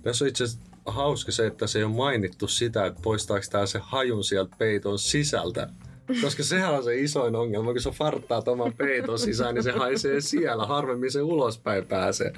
Tässä 0.04 0.26
on 0.26 0.30
itse 0.30 0.44
asiassa 0.44 0.70
hauska 0.86 1.32
se, 1.32 1.48
että 1.48 1.68
se 1.68 1.80
ei 1.80 1.86
ole 1.86 1.94
mainittu 1.94 2.48
sitä, 2.48 2.86
että 2.86 3.00
poistaako 3.04 3.46
tämä 3.52 3.66
se 3.66 3.80
hajun 3.82 4.24
sieltä 4.24 4.56
peiton 4.60 5.00
sisältä. 5.00 5.70
Koska 6.22 6.44
sehän 6.44 6.74
on 6.74 6.84
se 6.84 6.96
isoin 7.00 7.36
ongelma, 7.36 7.72
kun 7.72 7.82
sä 7.82 7.92
farttaat 7.92 8.48
oman 8.48 8.74
peiton 8.74 9.20
sisään, 9.20 9.56
niin 9.56 9.64
se 9.64 9.72
haisee 9.72 10.22
siellä. 10.22 10.66
Harvemmin 10.66 11.12
se 11.12 11.22
ulospäin 11.22 11.86
pääsee. 11.86 12.34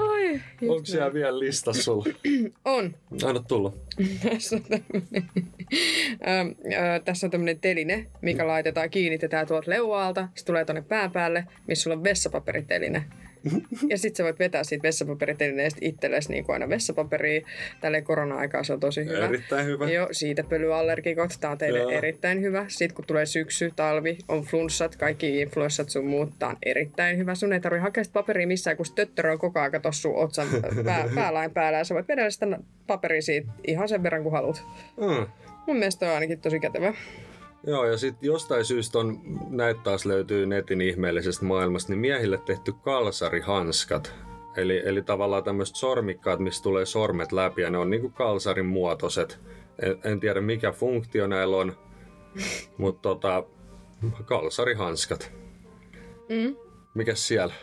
Ai, 0.00 0.40
Onko 0.68 0.84
siellä 0.84 1.12
vielä 1.12 1.38
lista 1.38 1.72
sulla? 1.72 2.04
on. 2.64 2.94
Anna 3.24 3.42
tulla. 3.48 3.72
Tässä 4.30 4.56
on 4.56 4.62
tämmöinen, 4.62 5.30
ö, 6.04 6.40
ö, 6.96 7.00
tässä 7.04 7.26
on 7.26 7.30
tämmöinen 7.30 7.60
teline, 7.60 8.06
mikä 8.22 8.46
laitetaan, 8.46 8.90
kiinnitetään 8.90 9.46
tuolta 9.46 9.70
leuaalta, 9.70 10.28
se 10.34 10.44
tulee 10.44 10.64
tuonne 10.64 10.82
pään 10.82 11.10
päälle, 11.10 11.46
missä 11.66 11.82
sulla 11.82 11.96
on 11.96 12.04
vessapaperiteline. 12.04 13.04
Ja 13.88 13.98
sit 13.98 14.16
sä 14.16 14.24
voit 14.24 14.38
vetää 14.38 14.64
siitä 14.64 14.82
vessapaperitelineestä 14.82 15.78
itsellesi 15.82 16.32
niin 16.32 16.44
kuin 16.44 16.54
aina 16.54 16.68
vessapaperia. 16.68 17.46
Tälleen 17.80 18.04
korona-aikaa 18.04 18.64
se 18.64 18.72
on 18.72 18.80
tosi 18.80 19.04
hyvä. 19.04 19.26
Erittäin 19.26 19.66
hyvä. 19.66 19.90
Joo, 19.90 20.08
siitä 20.12 20.44
pölyallergikot. 20.44 21.30
Tää 21.40 21.50
on 21.50 21.58
teille 21.58 21.78
Joo. 21.78 21.90
erittäin 21.90 22.40
hyvä. 22.40 22.64
Sitten 22.68 22.96
kun 22.96 23.04
tulee 23.04 23.26
syksy, 23.26 23.72
talvi, 23.76 24.18
on 24.28 24.42
flunssat, 24.42 24.96
kaikki 24.96 25.40
influenssat 25.40 25.88
sun 25.88 26.06
muut. 26.06 26.38
Tää 26.38 26.48
on 26.48 26.56
erittäin 26.62 27.18
hyvä. 27.18 27.34
Sun 27.34 27.52
ei 27.52 27.60
tarvi 27.60 27.78
hakea 27.78 28.04
sitä 28.04 28.14
paperia 28.14 28.46
missään, 28.46 28.76
kun 28.76 28.86
töttörö 28.94 29.32
on 29.32 29.38
koko 29.38 29.60
ajan 29.60 29.82
tossa 29.82 30.02
sun 30.02 30.16
otsan 30.16 30.48
pää, 30.84 31.08
päälain 31.14 31.50
päällä. 31.50 31.78
Ja 31.78 31.84
sä 31.84 31.94
voit 31.94 32.08
vedellä 32.08 32.30
sitä 32.30 32.46
paperia 32.86 33.22
siitä 33.22 33.52
ihan 33.66 33.88
sen 33.88 34.02
verran 34.02 34.22
kuin 34.22 34.32
haluat. 34.32 34.62
Mm. 34.96 35.26
Mun 35.66 35.76
mielestä 35.76 36.06
on 36.06 36.14
ainakin 36.14 36.40
tosi 36.40 36.60
kätevä. 36.60 36.94
Joo, 37.66 37.86
ja 37.86 37.98
sitten 37.98 38.26
jostain 38.26 38.64
syystä 38.64 38.98
on, 38.98 39.20
näitä 39.48 39.80
taas 39.84 40.06
löytyy 40.06 40.46
netin 40.46 40.80
ihmeellisestä 40.80 41.44
maailmasta, 41.44 41.92
niin 41.92 42.00
miehille 42.00 42.38
tehty 42.38 42.72
kalsarihanskat. 42.72 44.14
Eli, 44.56 44.82
eli 44.84 45.02
tavallaan 45.02 45.44
tämmöiset 45.44 45.76
sormikkaat, 45.76 46.40
mistä 46.40 46.62
tulee 46.62 46.86
sormet 46.86 47.32
läpi, 47.32 47.62
ja 47.62 47.70
ne 47.70 47.78
on 47.78 47.90
niinku 47.90 48.10
kalsarin 48.10 48.66
muotoiset. 48.66 49.40
En, 49.82 49.98
en 50.04 50.20
tiedä 50.20 50.40
mikä 50.40 50.72
funktio 50.72 51.26
näillä 51.26 51.56
on, 51.56 51.76
mutta 52.78 53.02
tota, 53.02 53.44
kalsarihanskat. 54.24 55.32
Mm. 56.28 56.56
Mikäs 56.94 57.28
siellä? 57.28 57.54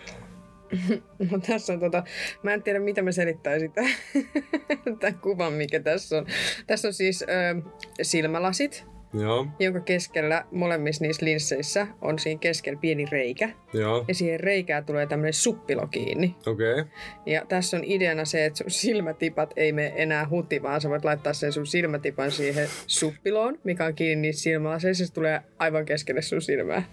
No, 1.31 1.39
tässä 1.47 1.73
on 1.73 1.79
tota, 1.79 2.03
mä 2.43 2.53
en 2.53 2.63
tiedä 2.63 2.79
mitä 2.79 3.01
mä 3.01 3.12
selittäisin 3.12 3.71
tämän 3.71 5.19
kuvan, 5.23 5.53
mikä 5.53 5.79
tässä 5.79 6.17
on. 6.17 6.25
Tässä 6.67 6.88
on 6.88 6.93
siis 6.93 7.21
ö, 7.21 7.62
silmälasit, 8.01 8.86
Joo, 9.21 9.47
jonka 9.60 9.80
keskellä 9.80 10.45
molemmissa 10.51 11.04
niissä 11.04 11.25
linsseissä 11.25 11.88
on 12.01 12.19
siinä 12.19 12.39
keskellä 12.39 12.80
pieni 12.80 13.06
reikä. 13.12 13.49
joo, 13.73 14.06
Ja 14.08 14.15
siihen 14.15 14.39
reikään 14.39 14.86
tulee 14.86 15.06
tämmöinen 15.08 15.34
suppilo 15.34 15.88
kiinni. 15.88 16.36
okei. 16.45 16.71
Okay. 16.71 16.86
Ja 17.25 17.45
tässä 17.49 17.78
on 17.78 17.84
ideana 17.86 18.25
se, 18.25 18.45
että 18.45 18.58
sun 18.58 18.71
silmätipat 18.71 19.54
ei 19.56 19.71
mene 19.71 19.93
enää 19.95 20.28
huti, 20.30 20.63
vaan 20.63 20.82
sä 20.82 20.89
voit 20.89 21.06
laittaa 21.06 21.34
sen 21.34 21.51
sun 21.51 21.65
silmätipan 21.67 22.32
siihen 22.32 22.67
suppiloon, 22.88 23.60
mikä 23.63 23.86
on 23.86 23.95
kiinni 23.95 24.21
niissä 24.21 24.43
silmälaseissa. 24.43 25.06
Se 25.06 25.13
tulee 25.13 25.41
aivan 25.60 25.86
keskelle 25.86 26.21
sun 26.21 26.41
silmää. 26.41 26.84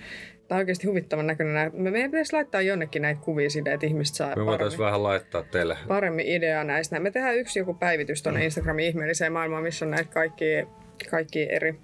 Tämä 0.48 0.56
on 0.56 0.60
oikeasti 0.60 0.86
huvittavan 0.86 1.26
näköinen. 1.26 1.70
Me 1.74 1.90
meidän 1.90 2.10
pitäisi 2.10 2.32
laittaa 2.32 2.60
jonnekin 2.62 3.02
näitä 3.02 3.20
kuvia 3.20 3.50
silleen, 3.50 3.74
että 3.74 3.86
ihmiset 3.86 4.16
saa 4.16 4.36
Me 4.36 4.46
voitaisiin 4.46 4.80
vähän 4.80 5.02
laittaa 5.02 5.42
teille. 5.42 5.76
paremmin 5.88 6.26
ideaa 6.26 6.64
näistä. 6.64 7.00
Me 7.00 7.10
tehdään 7.10 7.36
yksi 7.36 7.58
joku 7.58 7.74
päivitys 7.74 8.22
tuonne 8.22 8.44
Instagramin 8.44 8.84
ihmeelliseen 8.86 9.32
maailmaan, 9.32 9.62
missä 9.62 9.84
on 9.84 9.90
näitä 9.90 10.10
kaikki, 10.12 10.44
kaikki 11.10 11.46
eri, 11.50 11.74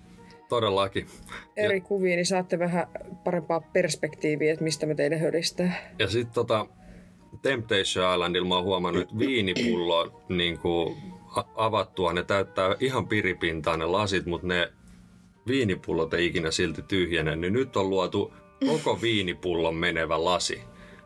Todellakin. 0.49 1.07
eri 1.57 1.81
kuvia, 1.81 2.17
niin 2.17 2.27
saatte 2.27 2.59
vähän 2.59 2.87
parempaa 3.25 3.61
perspektiiviä, 3.61 4.53
että 4.53 4.65
mistä 4.65 4.87
me 4.87 4.95
teille 4.95 5.19
hödistää. 5.19 5.95
Ja 5.99 6.09
sitten 6.09 6.35
tota, 6.35 6.67
Temptation 7.43 8.15
Islandilla 8.15 8.49
mä 8.49 8.55
oon 8.55 8.65
huomannut, 8.65 9.03
että 9.03 9.19
viinipullo 9.19 10.23
niin 10.29 10.59
kuin 10.59 10.97
avattua, 11.55 12.13
ne 12.13 12.23
täyttää 12.23 12.77
ihan 12.81 13.09
piripintaan 13.09 13.79
ne 13.79 13.87
lasit, 13.87 14.27
mutta 14.27 14.47
ne 14.47 14.73
viinipullot 15.47 16.15
ei 16.15 16.27
ikinä 16.27 16.51
silti 16.51 16.83
tyhjene, 16.83 17.37
niin 17.37 17.53
nyt 17.53 17.77
on 17.77 17.91
luotu 17.91 18.35
koko 18.67 18.99
viinipullon 19.03 19.75
menevä 19.75 20.25
lasi. 20.25 20.61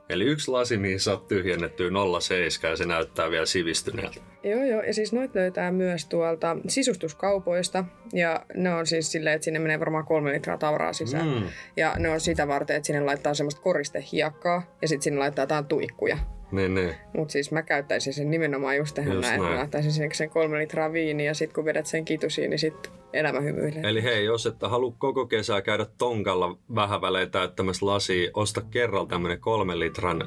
Eli 0.08 0.24
yksi 0.24 0.50
lasi, 0.50 0.76
mihin 0.76 1.00
saat 1.00 1.28
tyhjennettyä 1.28 1.88
0,7 1.88 2.68
ja 2.68 2.76
se 2.76 2.86
näyttää 2.86 3.30
vielä 3.30 3.46
sivistyneeltä. 3.46 4.31
Joo, 4.44 4.64
joo. 4.64 4.82
Ja 4.82 4.94
siis 4.94 5.12
noit 5.12 5.34
löytää 5.34 5.72
myös 5.72 6.06
tuolta 6.06 6.56
sisustuskaupoista. 6.68 7.84
Ja 8.12 8.46
ne 8.54 8.74
on 8.74 8.86
siis 8.86 9.12
silleen, 9.12 9.34
että 9.34 9.44
sinne 9.44 9.58
menee 9.58 9.80
varmaan 9.80 10.04
kolme 10.04 10.32
litraa 10.32 10.58
tavaraa 10.58 10.92
sisään. 10.92 11.26
Mm. 11.26 11.42
Ja 11.76 11.94
ne 11.98 12.08
on 12.10 12.20
sitä 12.20 12.48
varten, 12.48 12.76
että 12.76 12.86
sinne 12.86 13.00
laittaa 13.00 13.34
semmoista 13.34 13.60
koristehiekkaa 13.60 14.76
ja 14.82 14.88
sitten 14.88 15.02
sinne 15.02 15.18
laittaa 15.18 15.42
jotain 15.42 15.64
tuikkuja. 15.66 16.18
Niin, 16.52 16.74
niin. 16.74 16.94
Mutta 17.16 17.32
siis 17.32 17.52
mä 17.52 17.62
käyttäisin 17.62 18.12
sen 18.12 18.30
nimenomaan 18.30 18.76
just 18.76 18.94
tähän 18.94 19.12
Just 19.12 19.22
näin, 19.22 19.34
että 19.34 19.42
mä 19.42 19.48
näin. 19.48 19.58
laittaisin 19.58 19.92
sinne 19.92 20.14
sen 20.14 20.30
kolme 20.30 20.58
litraa 20.58 20.92
viiniä 20.92 21.26
ja 21.26 21.34
sitten 21.34 21.54
kun 21.54 21.64
vedät 21.64 21.86
sen 21.86 22.04
kitusiin, 22.04 22.50
niin 22.50 22.58
sitten 22.58 22.92
elämä 23.12 23.40
hymyilee. 23.40 23.82
Eli 23.84 24.02
hei, 24.02 24.24
jos 24.24 24.46
et 24.46 24.54
halua 24.62 24.94
koko 24.98 25.26
kesää 25.26 25.62
käydä 25.62 25.86
tonkalla 25.98 26.58
vähän 26.74 27.00
välein 27.00 27.30
täyttämässä 27.30 27.86
lasia, 27.86 28.30
osta 28.34 28.60
kerralla 28.70 29.06
tämmönen 29.06 29.40
kolmen 29.40 29.80
litran 29.80 30.22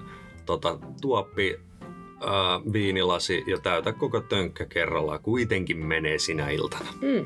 tota, 0.46 0.80
tuoppi 1.02 1.60
ää, 2.26 2.74
viinilasi 2.74 3.44
ja 3.48 3.58
täytä 3.58 3.94
koko 3.94 4.22
tönkkä 4.22 4.66
kerrallaan. 4.66 5.20
Kuitenkin 5.20 5.86
menee 5.86 6.20
sinä 6.20 6.50
iltana. 6.50 6.92
Mm. 7.02 7.26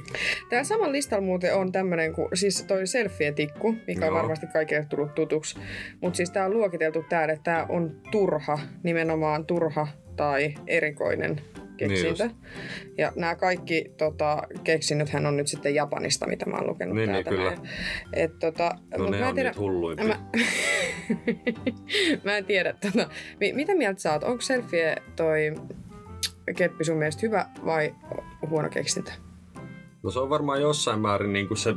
Täällä 0.50 0.64
samalla 0.64 0.92
listalla 0.92 1.26
muuten 1.26 1.56
on 1.56 1.72
tämmönen 1.72 2.14
kuin, 2.14 2.28
siis 2.34 2.64
toi 2.64 2.88
selfie-tikku, 2.88 3.76
mikä 3.88 4.06
on 4.06 4.12
Joo. 4.12 4.16
varmasti 4.16 4.48
kaikille 4.54 4.86
tullut 4.90 5.16
tutuksi. 5.16 5.60
Mutta 6.02 6.18
siis 6.18 6.32
tää 6.32 6.46
on 6.46 6.54
luokiteltu 6.54 7.06
täällä, 7.10 7.34
että 7.34 7.44
tää 7.44 7.66
on 7.70 8.02
turha, 8.12 8.60
nimenomaan 8.84 9.46
turha 9.46 9.88
tai 10.16 10.54
erikoinen 10.68 11.42
keksintö. 11.80 12.26
Niin 12.26 12.36
ja 12.98 13.12
nämä 13.16 13.36
kaikki 13.36 13.86
tota, 13.98 14.44
keksinnöthän 14.64 15.26
on 15.26 15.38
nyt 15.38 15.48
sitten 15.48 15.76
Japanista, 15.76 16.28
mitä 16.28 16.46
mä 16.46 16.58
oon 16.58 16.68
lukenut 16.68 16.96
Niin, 16.96 17.12
niin, 17.12 17.24
täältä. 17.26 17.30
kyllä. 17.30 17.50
näin. 17.50 17.60
Et, 18.14 18.40
tota, 18.40 18.72
No 18.98 19.04
mut 19.04 19.12
ne 19.12 19.18
mä 19.18 19.24
en 19.24 19.30
on 19.30 19.36
tiedä, 19.36 19.54
hulluimpia. 19.58 20.08
Mä, 20.08 20.20
mä 22.24 22.38
en 22.38 22.46
tiedä, 22.46 22.74
tota, 22.74 23.10
mi- 23.40 23.54
mitä 23.54 23.76
mieltä 23.76 24.02
sä 24.02 24.14
oot? 24.14 24.24
Onko 24.24 24.42
selfie 24.42 24.96
toi 25.16 25.54
keppi 26.56 26.84
sun 26.84 26.98
mielestä 26.98 27.20
hyvä 27.22 27.46
vai 27.66 27.96
huono 28.50 28.70
keksintö? 28.70 29.12
No 30.04 30.12
se 30.12 30.20
on 30.20 30.30
varmaan 30.30 30.62
jossain 30.62 31.00
määrin 31.00 31.34
niin 31.34 31.48
kuin 31.48 31.58
se 31.58 31.76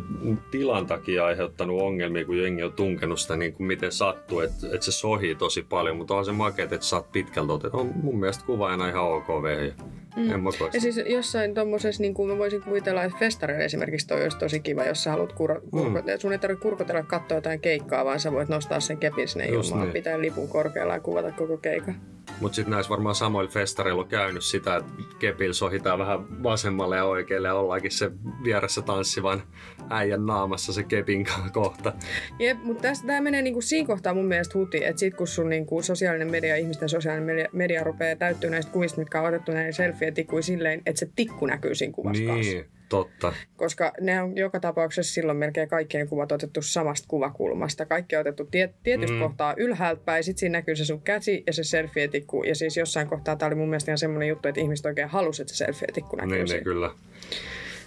tilan 0.50 0.86
takia 0.86 1.26
aiheuttanut 1.26 1.80
ongelmia, 1.80 2.24
kun 2.24 2.38
jengi 2.38 2.62
on 2.62 2.72
tunkenut 2.72 3.20
sitä 3.20 3.36
niin 3.36 3.52
kuin 3.52 3.66
miten 3.66 3.92
sattuu, 3.92 4.40
että, 4.40 4.66
että 4.66 4.84
se 4.84 4.92
sohii 4.92 5.34
tosi 5.34 5.62
paljon, 5.62 5.96
mutta 5.96 6.14
on 6.14 6.24
se 6.24 6.32
makeet, 6.32 6.72
että 6.72 6.86
saat 6.86 7.12
pitkältä 7.12 7.52
otettu. 7.52 7.78
On 7.78 7.92
mun 8.02 8.20
mielestä 8.20 8.44
kuvaajana 8.46 8.88
ihan 8.88 9.04
ok 9.04 9.42
vehje. 9.42 9.74
Mm. 10.16 10.32
En 10.32 10.40
mä 10.40 10.50
Ja 10.72 10.80
siis 10.80 11.00
jossain 11.06 11.54
tommosessa, 11.54 12.02
niin 12.02 12.14
kuin 12.14 12.30
mä 12.30 12.38
voisin 12.38 12.62
kuvitella, 12.62 13.04
että 13.04 13.18
festareilla 13.18 13.64
esimerkiksi 13.64 14.06
toi 14.06 14.22
olisi 14.22 14.38
tosi 14.38 14.60
kiva, 14.60 14.84
jos 14.84 15.04
sä 15.04 15.10
haluat 15.10 15.32
kur- 15.32 15.70
kurkotella. 15.70 16.16
Mm. 16.16 16.20
Sun 16.20 16.32
ei 16.32 16.38
tarvitse 16.38 16.62
kurkotella 16.62 17.02
katsoa 17.02 17.36
jotain 17.36 17.60
keikkaa, 17.60 18.04
vaan 18.04 18.20
sä 18.20 18.32
voit 18.32 18.48
nostaa 18.48 18.80
sen 18.80 18.98
kepin 18.98 19.28
sinne 19.28 19.46
Just 19.46 19.70
ilmaan, 19.70 19.86
niin. 19.86 19.92
pitää 19.92 20.20
lipun 20.20 20.48
korkealla 20.48 20.94
ja 20.94 21.00
kuvata 21.00 21.32
koko 21.32 21.56
keikan. 21.56 21.94
Mutta 22.40 22.56
sitten 22.56 22.70
näissä 22.70 22.90
varmaan 22.90 23.14
samoilla 23.14 23.50
festareilla 23.50 24.02
on 24.02 24.08
käynyt 24.08 24.42
sitä, 24.44 24.76
että 24.76 24.92
kepillä 25.18 25.52
sohitaan 25.52 25.98
vähän 25.98 26.42
vasemmalle 26.42 26.96
ja 26.96 27.04
oikealle 27.04 27.48
ja 27.48 27.54
ollaankin 27.54 27.90
se 27.90 28.10
vieressä 28.44 28.82
tanssivan 28.82 29.42
äijän 29.90 30.26
naamassa 30.26 30.72
se 30.72 30.82
kepin 30.82 31.26
kohta. 31.52 31.92
Jep, 32.38 32.58
mutta 32.62 32.88
tämä 33.06 33.20
menee 33.20 33.42
niinku 33.42 33.60
siinä 33.60 33.86
kohtaa 33.86 34.14
mun 34.14 34.26
mielestä 34.26 34.58
huti, 34.58 34.84
että 34.84 35.00
sit 35.00 35.14
kun 35.14 35.26
sun 35.26 35.48
niinku 35.48 35.82
sosiaalinen 35.82 36.30
media, 36.30 36.56
ihmisten 36.56 36.88
sosiaalinen 36.88 37.26
media, 37.26 37.48
media 37.52 37.84
rupeaa 37.84 38.16
täyttyä 38.16 38.50
näistä 38.50 38.72
kuvista, 38.72 39.00
mitkä 39.00 39.20
on 39.20 39.28
otettu 39.28 39.52
näiden 39.52 39.72
selfie-tikkuja 40.02 40.42
silleen, 40.42 40.82
että 40.86 40.98
se 40.98 41.08
tikku 41.16 41.46
näkyy 41.46 41.74
siinä 41.74 41.92
kuvassa 41.94 42.24
kanssa. 42.24 42.52
Niin, 42.52 42.64
totta. 42.88 43.32
Koska 43.56 43.92
ne 44.00 44.22
on 44.22 44.36
joka 44.36 44.60
tapauksessa 44.60 45.14
silloin 45.14 45.38
melkein 45.38 45.68
kaikkien 45.68 46.08
kuvat 46.08 46.32
otettu 46.32 46.62
samasta 46.62 47.08
kuvakulmasta. 47.08 47.86
Kaikki 47.86 48.16
on 48.16 48.20
otettu 48.20 48.44
tie- 48.44 48.74
tietystä 48.82 49.16
mm. 49.16 49.20
kohtaa 49.20 49.54
ylhäältä 49.56 50.02
päin, 50.04 50.24
sitten 50.24 50.40
siinä 50.40 50.58
näkyy 50.58 50.76
se 50.76 50.84
sun 50.84 51.02
käsi 51.02 51.42
ja 51.46 51.52
se 51.52 51.62
selfie-tikku. 51.64 52.42
Ja 52.44 52.54
siis 52.54 52.76
jossain 52.76 53.08
kohtaa 53.08 53.36
tämä 53.36 53.46
oli 53.46 53.54
mun 53.54 53.68
mielestä 53.68 53.90
ihan 53.90 53.98
semmoinen 53.98 54.28
juttu, 54.28 54.48
että 54.48 54.60
ihmiset 54.60 54.86
oikein 54.86 55.08
halusivat, 55.08 55.50
että 55.50 55.56
se 55.56 55.64
selfie-tikku 55.64 56.16
näkyy 56.16 56.36
Niin, 56.36 56.48
siinä. 56.48 56.58
niin 56.58 56.64
kyllä. 56.64 56.90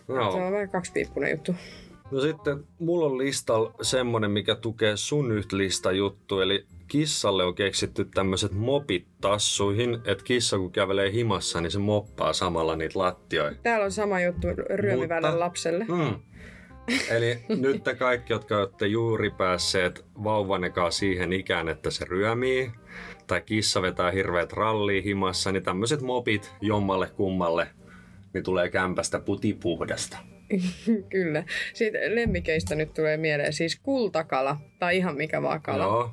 Se 0.08 0.14
Joo. 0.14 0.46
on 0.46 0.54
vähän 0.54 0.70
kaksipiippunen 0.70 1.32
juttu. 1.32 1.56
No 2.12 2.22
sitten 2.22 2.64
mulla 2.80 3.06
on 3.06 3.18
listalla 3.18 3.74
semmonen, 3.82 4.32
mikä 4.32 4.56
tukee 4.56 4.98
sun 4.98 5.32
yhtä 5.32 5.58
listajuttu, 5.58 6.42
eli 6.42 6.66
kissalle 6.88 7.44
on 7.44 7.56
keksitty 7.56 8.06
tämmöiset 8.06 8.52
mopit 8.52 9.08
tassuihin, 9.22 9.94
että 10.06 10.24
kissa 10.24 10.58
kun 10.58 10.72
kävelee 10.72 11.12
himassa, 11.12 11.62
niin 11.62 11.72
se 11.72 11.80
moppaa 11.80 12.34
samalla 12.34 12.76
niitä 12.76 13.00
lattioita. 13.00 13.60
Täällä 13.64 13.86
on 13.86 13.92
sama 13.92 14.22
juttu 14.22 14.48
ryömivälle 14.76 15.28
Mutta- 15.28 15.40
lapselle. 15.40 15.86
Mm. 15.88 16.20
Eli 17.10 17.40
nyt 17.50 17.84
te 17.84 17.96
kaikki, 17.96 18.34
jotka 18.34 18.58
olette 18.58 18.88
juuri 18.88 19.30
päässeet 19.30 20.06
vauvanekaan 20.24 20.92
siihen 20.92 21.34
ikään, 21.34 21.70
että 21.70 21.92
se 21.92 22.06
ryömii, 22.06 22.72
tai 23.28 23.42
kissa 23.42 23.82
vetää 23.82 24.12
hirveät 24.12 24.54
rallia 24.54 25.02
himassa, 25.02 25.52
niin 25.52 25.64
tämmöiset 25.64 26.02
mopit 26.02 26.54
jommalle 26.62 27.08
kummalle, 27.08 27.68
niin 28.34 28.44
tulee 28.44 28.70
kämpästä 28.70 29.20
putipuhdasta. 29.20 30.18
Kyllä. 31.10 31.44
Siitä 31.74 31.98
lemmikeistä 32.08 32.76
nyt 32.76 32.94
tulee 32.94 33.18
mieleen 33.18 33.54
siis 33.54 33.80
kultakala 33.84 34.58
tai 34.80 34.98
ihan 34.98 35.16
mikä 35.16 35.42
vaan 35.42 35.62
kala. 35.62 35.84
Joo, 35.84 36.12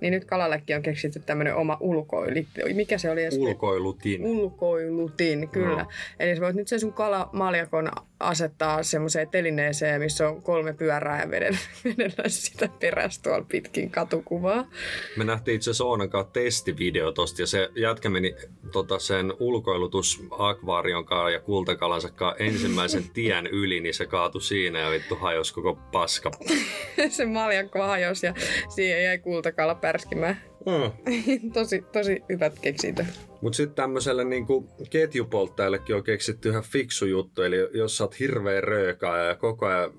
Niin 0.00 0.12
nyt 0.12 0.24
kalallekin 0.24 0.76
on 0.76 0.82
keksitty 0.82 1.20
tämmöinen 1.20 1.56
oma 1.56 1.76
ulkoili. 1.80 2.46
Mikä 2.74 2.98
se 2.98 3.10
oli 3.10 3.22
edes? 3.22 3.36
ulkoilutin. 3.38 4.24
Ulkoilutin, 4.24 5.48
kyllä. 5.48 5.80
Joo. 5.80 5.92
Eli 6.18 6.36
sä 6.36 6.42
voit 6.42 6.56
nyt 6.56 6.68
sen 6.68 6.80
sun 6.80 6.92
kalamaljakon 6.92 7.90
asettaa 8.20 8.82
semmoiseen 8.82 9.28
telineeseen, 9.28 10.00
missä 10.00 10.28
on 10.28 10.42
kolme 10.42 10.72
pyörää 10.72 11.20
ja 11.22 11.30
vedellä, 11.30 11.58
vedellä 11.84 12.28
sitä 12.28 12.68
perässä 12.80 13.22
tuolla 13.22 13.46
pitkin 13.48 13.90
katukuvaa. 13.90 14.70
Me 15.16 15.24
nähtiin 15.24 15.54
itse 15.54 15.70
asiassa 15.70 15.84
Oonan 15.84 16.10
kanssa 16.10 16.32
testivideo 16.32 17.12
tosta 17.12 17.42
ja 17.42 17.46
se 17.46 17.68
jätkä 17.74 18.08
meni 18.08 18.34
tota, 18.72 18.98
sen 18.98 19.32
ulkoilutus 19.40 20.22
akvaarion 20.30 21.04
kanssa 21.04 21.30
ja 21.30 21.40
kultakalansa 21.40 22.10
kanssa 22.10 22.44
ensimmäisen 22.44 23.04
tien 23.14 23.46
yli, 23.46 23.69
niin 23.70 23.94
se 23.94 24.06
kaatui 24.06 24.42
siinä 24.42 24.78
ja 24.78 24.90
vittu 24.90 25.16
hajosi 25.16 25.54
koko 25.54 25.74
paska. 25.92 26.30
se 27.08 27.26
maljakko 27.26 27.78
hajosi 27.78 28.26
ja 28.26 28.34
siihen 28.68 29.04
jäi 29.04 29.18
kultakala 29.18 29.74
pärskimään. 29.74 30.49
Mm. 30.66 31.12
tosi, 31.52 31.84
tosi 31.92 32.22
hyvät 32.28 32.58
keksintö. 32.58 33.04
Mutta 33.40 33.56
sitten 33.56 33.74
tämmöiselle 33.76 34.24
niinku 34.24 34.68
ketjupolttajallekin 34.90 35.96
on 35.96 36.02
keksitty 36.04 36.48
ihan 36.48 36.62
fiksu 36.62 37.06
juttu, 37.06 37.42
eli 37.42 37.56
jos 37.72 37.96
sä 37.96 38.04
oot 38.04 38.20
hirveä 38.20 38.60
röökaaja 38.60 39.24
ja 39.24 39.34
koko 39.34 39.66
ajan 39.66 39.90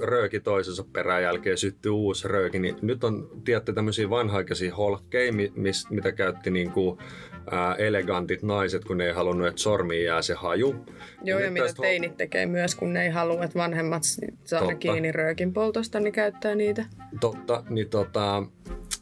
rööki 0.00 0.40
toisensa 0.40 0.84
perään 0.92 1.22
jälkeen 1.22 1.58
syttyy 1.58 1.92
uusi 1.92 2.28
rööki, 2.28 2.58
niin 2.58 2.76
nyt 2.82 3.04
on, 3.04 3.30
tiedätte, 3.44 3.72
tämmöisiä 3.72 4.10
vanhaikaisia 4.10 4.74
holkkeja, 4.74 5.32
mi- 5.32 5.52
mis, 5.54 5.90
mitä 5.90 6.12
käytti 6.12 6.50
niinku, 6.50 6.98
ää, 7.50 7.74
elegantit 7.74 8.42
naiset, 8.42 8.84
kun 8.84 8.98
ne 8.98 9.06
ei 9.06 9.12
halunnut, 9.12 9.48
että 9.48 9.62
sormiin 9.62 10.04
jää 10.04 10.22
se 10.22 10.34
haju. 10.34 10.74
Joo, 11.24 11.38
ja 11.38 11.44
nyt 11.44 11.52
mitä 11.52 11.64
tästä 11.64 11.82
hol- 11.82 11.86
teinit 11.86 12.16
tekee 12.16 12.46
myös, 12.46 12.74
kun 12.74 12.92
ne 12.92 13.02
ei 13.02 13.10
halua, 13.10 13.44
että 13.44 13.58
vanhemmat 13.58 14.02
saa 14.44 14.60
Totta. 14.60 14.74
kiinni 14.74 15.12
röökin 15.12 15.52
poltosta, 15.52 16.00
niin 16.00 16.12
käyttää 16.12 16.54
niitä. 16.54 16.84
Totta, 17.20 17.64
niin 17.68 17.88
tota, 17.88 18.42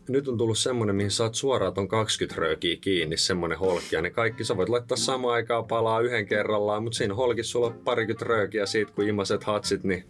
nyt 0.09 0.29
on 0.29 0.39
tullut 0.39 0.59
semmonen, 0.59 0.97
mihin 0.97 1.11
saat 1.11 1.35
suoraan 1.35 1.75
ton 1.75 1.89
20 1.89 2.41
röökiä 2.41 2.77
kiinni, 2.81 3.17
semmonen 3.17 3.59
holkki. 3.59 3.97
Ja 3.97 4.03
ne 4.03 4.11
kaikki, 4.11 4.45
sä 4.45 4.57
voit 4.57 4.69
laittaa 4.69 4.97
samaan 4.97 5.35
aikaan 5.35 5.65
palaa 5.65 6.01
yhden 6.01 6.27
kerrallaan, 6.27 6.83
mutta 6.83 6.97
siinä 6.97 7.15
holkissa 7.15 7.53
sulla 7.53 7.67
on 7.67 7.81
parikymmentä 7.85 8.25
röökiä 8.25 8.67
siitä, 8.67 8.93
kun 8.93 9.09
imaset 9.09 9.45
hatsit, 9.45 9.85
niin 9.85 10.05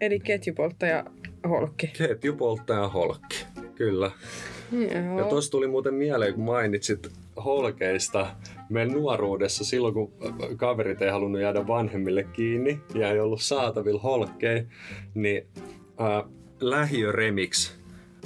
Eli 0.00 0.20
ketjupolttaja 0.20 1.04
holkki. 1.48 1.86
ketjupolttaja 1.86 2.88
holkki. 2.88 3.44
Kyllä. 3.74 4.10
Joo. 4.72 5.18
Ja 5.18 5.24
tuossa 5.24 5.50
tuli 5.50 5.66
muuten 5.68 5.94
mieleen, 5.94 6.34
kun 6.34 6.44
mainitsit 6.44 7.08
holkeista. 7.44 8.26
Meidän 8.68 8.92
nuoruudessa, 8.92 9.64
silloin 9.64 9.94
kun 9.94 10.12
kaverit 10.56 11.02
ei 11.02 11.10
halunnut 11.10 11.40
jäädä 11.42 11.66
vanhemmille 11.66 12.24
kiinni 12.32 12.80
ja 12.94 13.10
ei 13.10 13.20
ollut 13.20 13.42
saatavilla 13.42 14.00
holkkeja, 14.00 14.62
niin 15.14 15.46
äh, 16.00 16.30
lähiöremix. 16.60 17.79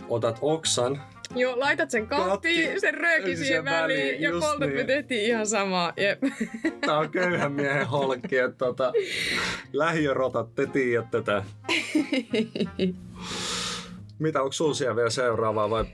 Otat 0.08 0.38
oksan, 0.40 1.00
Joo, 1.34 1.60
laitat 1.60 1.90
sen 1.90 2.06
kattiin, 2.06 2.30
Katti, 2.30 2.80
sen 2.80 2.94
rööki 2.94 3.36
sen 3.36 3.46
siihen 3.46 3.64
väliin, 3.64 4.00
väliin, 4.00 4.22
ja 4.22 4.30
poltat 4.30 4.58
me 4.58 4.66
niin. 4.66 4.86
tehtiin 4.86 5.24
ihan 5.24 5.46
samaa. 5.46 5.92
Jep. 5.96 6.22
Tää 6.80 6.98
on 6.98 7.10
köyhän 7.10 7.52
miehen 7.52 7.86
holkki, 7.86 8.38
että 8.38 8.58
tota, 8.58 8.92
lähiörotat, 9.72 10.54
te 10.54 10.66
tiedätte 10.66 11.22
tätä. 11.22 11.44
Mitä, 14.18 14.42
onko 14.42 14.52
sulla 14.52 14.74
siellä 14.74 14.96
vielä 14.96 15.10
seuraavaa 15.10 15.70
vai 15.70 15.84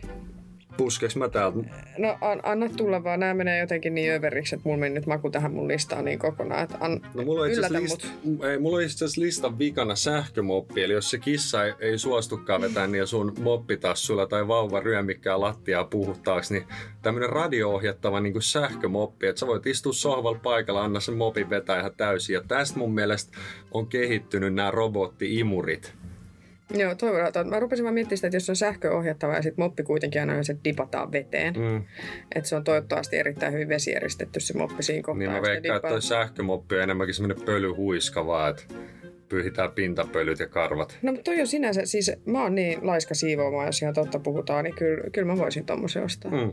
puskeks 0.80 1.16
mä 1.16 1.28
täältä? 1.28 1.58
No 1.98 2.18
an, 2.20 2.40
anna 2.42 2.68
tulla 2.76 3.04
vaan, 3.04 3.20
nämä 3.20 3.34
menee 3.34 3.58
jotenkin 3.60 3.94
niin 3.94 4.12
överiksi, 4.12 4.54
että 4.54 4.68
mulla 4.68 4.80
meni 4.80 4.94
nyt 4.94 5.06
maku 5.06 5.30
tähän 5.30 5.52
mun 5.52 5.68
listaan 5.68 6.04
niin 6.04 6.18
kokonaan. 6.18 6.62
Että 6.62 6.76
an, 6.80 7.00
No 7.14 7.24
mulla 7.24 7.40
on 7.40 7.48
itse 7.48 7.60
asiassa 7.60 7.80
mut. 7.80 8.12
list, 8.24 8.44
ei, 8.44 8.58
mulla 8.58 8.76
on 8.76 8.82
itse 8.82 9.04
asiassa 9.04 9.20
listan 9.20 9.58
vikana 9.58 9.94
sähkömoppi, 9.94 10.82
eli 10.82 10.92
jos 10.92 11.10
se 11.10 11.18
kissa 11.18 11.64
ei, 11.64 11.72
ei 11.80 11.98
suostukaan 11.98 12.60
vetää 12.60 12.86
niin 12.86 13.06
sun 13.06 13.32
moppitassulla 13.40 14.26
tai 14.26 14.48
vauva 14.48 14.80
ryömikkää 14.80 15.40
lattiaa 15.40 15.84
puhuttaaksi, 15.84 16.54
niin 16.54 16.66
tämmönen 17.02 17.30
radio-ohjattava 17.30 18.20
niin 18.20 18.42
sähkömoppi, 18.42 19.26
että 19.26 19.40
sä 19.40 19.46
voit 19.46 19.66
istua 19.66 19.92
sohvalla 19.92 20.40
paikalla, 20.42 20.84
anna 20.84 21.00
sen 21.00 21.16
mopin 21.16 21.50
vetää 21.50 21.80
ihan 21.80 21.92
täysin. 21.96 22.34
Ja 22.34 22.42
tästä 22.48 22.78
mun 22.78 22.94
mielestä 22.94 23.38
on 23.70 23.86
kehittynyt 23.86 24.54
nämä 24.54 24.70
robotti-imurit. 24.70 25.99
Joo, 26.74 26.94
toivon, 26.94 27.26
että 27.26 27.44
mä 27.44 27.60
rupesin 27.60 27.84
vaan 27.84 27.94
miettimään 27.94 28.18
sitä, 28.18 28.26
että 28.26 28.36
jos 28.36 28.50
on 28.50 28.56
sähköohjattava 28.56 29.34
ja 29.34 29.42
sitten 29.42 29.64
moppi 29.64 29.82
kuitenkin 29.82 30.20
aina 30.20 30.42
se 30.42 30.56
dipataan 30.64 31.12
veteen. 31.12 31.54
Mm. 31.54 31.84
Että 32.34 32.48
se 32.48 32.56
on 32.56 32.64
toivottavasti 32.64 33.16
erittäin 33.16 33.52
hyvin 33.52 33.68
vesieristetty 33.68 34.40
se 34.40 34.58
moppi 34.58 34.82
siinä 34.82 35.02
kohtaa. 35.02 35.18
Niin 35.18 35.30
mä 35.30 35.42
veikkaan, 35.42 35.76
että 35.76 35.88
toi 35.88 36.02
sähkömoppi 36.02 36.74
on 36.74 36.82
enemmänkin 36.82 37.14
semmonen 37.14 37.42
pölyhuiska 37.46 38.26
vaan, 38.26 38.50
että 38.50 38.62
pyyhitään 39.28 39.72
pintapölyt 39.72 40.38
ja 40.38 40.48
karvat. 40.48 40.98
No 41.02 41.12
mutta 41.12 41.30
toi 41.30 41.40
on 41.40 41.46
sinänsä, 41.46 41.80
siis 41.84 42.12
mä 42.26 42.42
oon 42.42 42.54
niin 42.54 42.86
laiska 42.86 43.14
siivoamaan, 43.14 43.66
jos 43.66 43.82
ihan 43.82 43.94
totta 43.94 44.18
puhutaan, 44.18 44.64
niin 44.64 44.74
kyllä, 44.74 45.10
kyllä 45.12 45.32
mä 45.32 45.38
voisin 45.38 45.66
tommosen 45.66 46.04
ostaa. 46.04 46.30
Mm. 46.30 46.52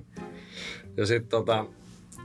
Ja 0.97 1.05
sitten 1.05 1.29
tota, 1.29 1.65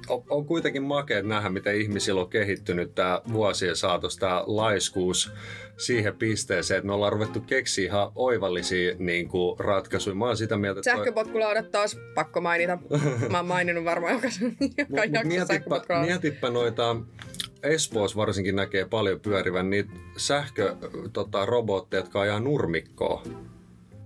on, 0.09 0.23
on 0.31 0.47
kuitenkin 0.47 0.83
makea 0.83 1.23
nähdä, 1.23 1.49
miten 1.49 1.81
ihmisillä 1.81 2.21
on 2.21 2.31
kehittynyt 2.31 2.95
tämä 2.95 3.21
vuosien 3.33 3.77
saatossa 3.77 4.21
tämä 4.21 4.45
laiskuus 4.47 5.33
siihen 5.77 6.17
pisteeseen, 6.17 6.79
että 6.79 6.87
me 6.87 6.93
ollaan 6.93 7.13
ruvettu 7.13 7.41
keksiä 7.41 7.85
ihan 7.85 8.13
oivallisia 8.15 8.95
niin 8.99 9.29
kuin, 9.29 9.61
ratkaisuja. 9.61 10.15
Mä 10.15 10.27
oon 10.27 10.37
sitä 10.37 10.57
mieltä, 10.57 10.81
että... 10.81 10.91
Sähköpotkulaudat 10.91 11.71
taas, 11.71 11.99
pakko 12.15 12.41
mainita. 12.41 12.79
Mä 13.31 13.37
oon 13.37 13.47
maininnut 13.47 13.85
varmaan 13.85 14.13
joka, 14.13 14.29
joka 14.79 15.01
Mut- 15.01 15.01
mut 15.01 15.13
jakso 15.13 15.29
mietipä, 15.29 16.01
mietipä 16.01 16.51
noita, 16.51 16.97
Espoossa 17.63 18.17
varsinkin 18.17 18.57
näkee 18.57 18.85
paljon 18.85 19.21
pyörivän 19.21 19.71
niitä 19.71 19.91
sähkörobotteja, 20.17 22.03
tota, 22.03 22.07
jotka 22.07 22.21
ajaa 22.21 22.41
nurmikkoa. 22.41 23.23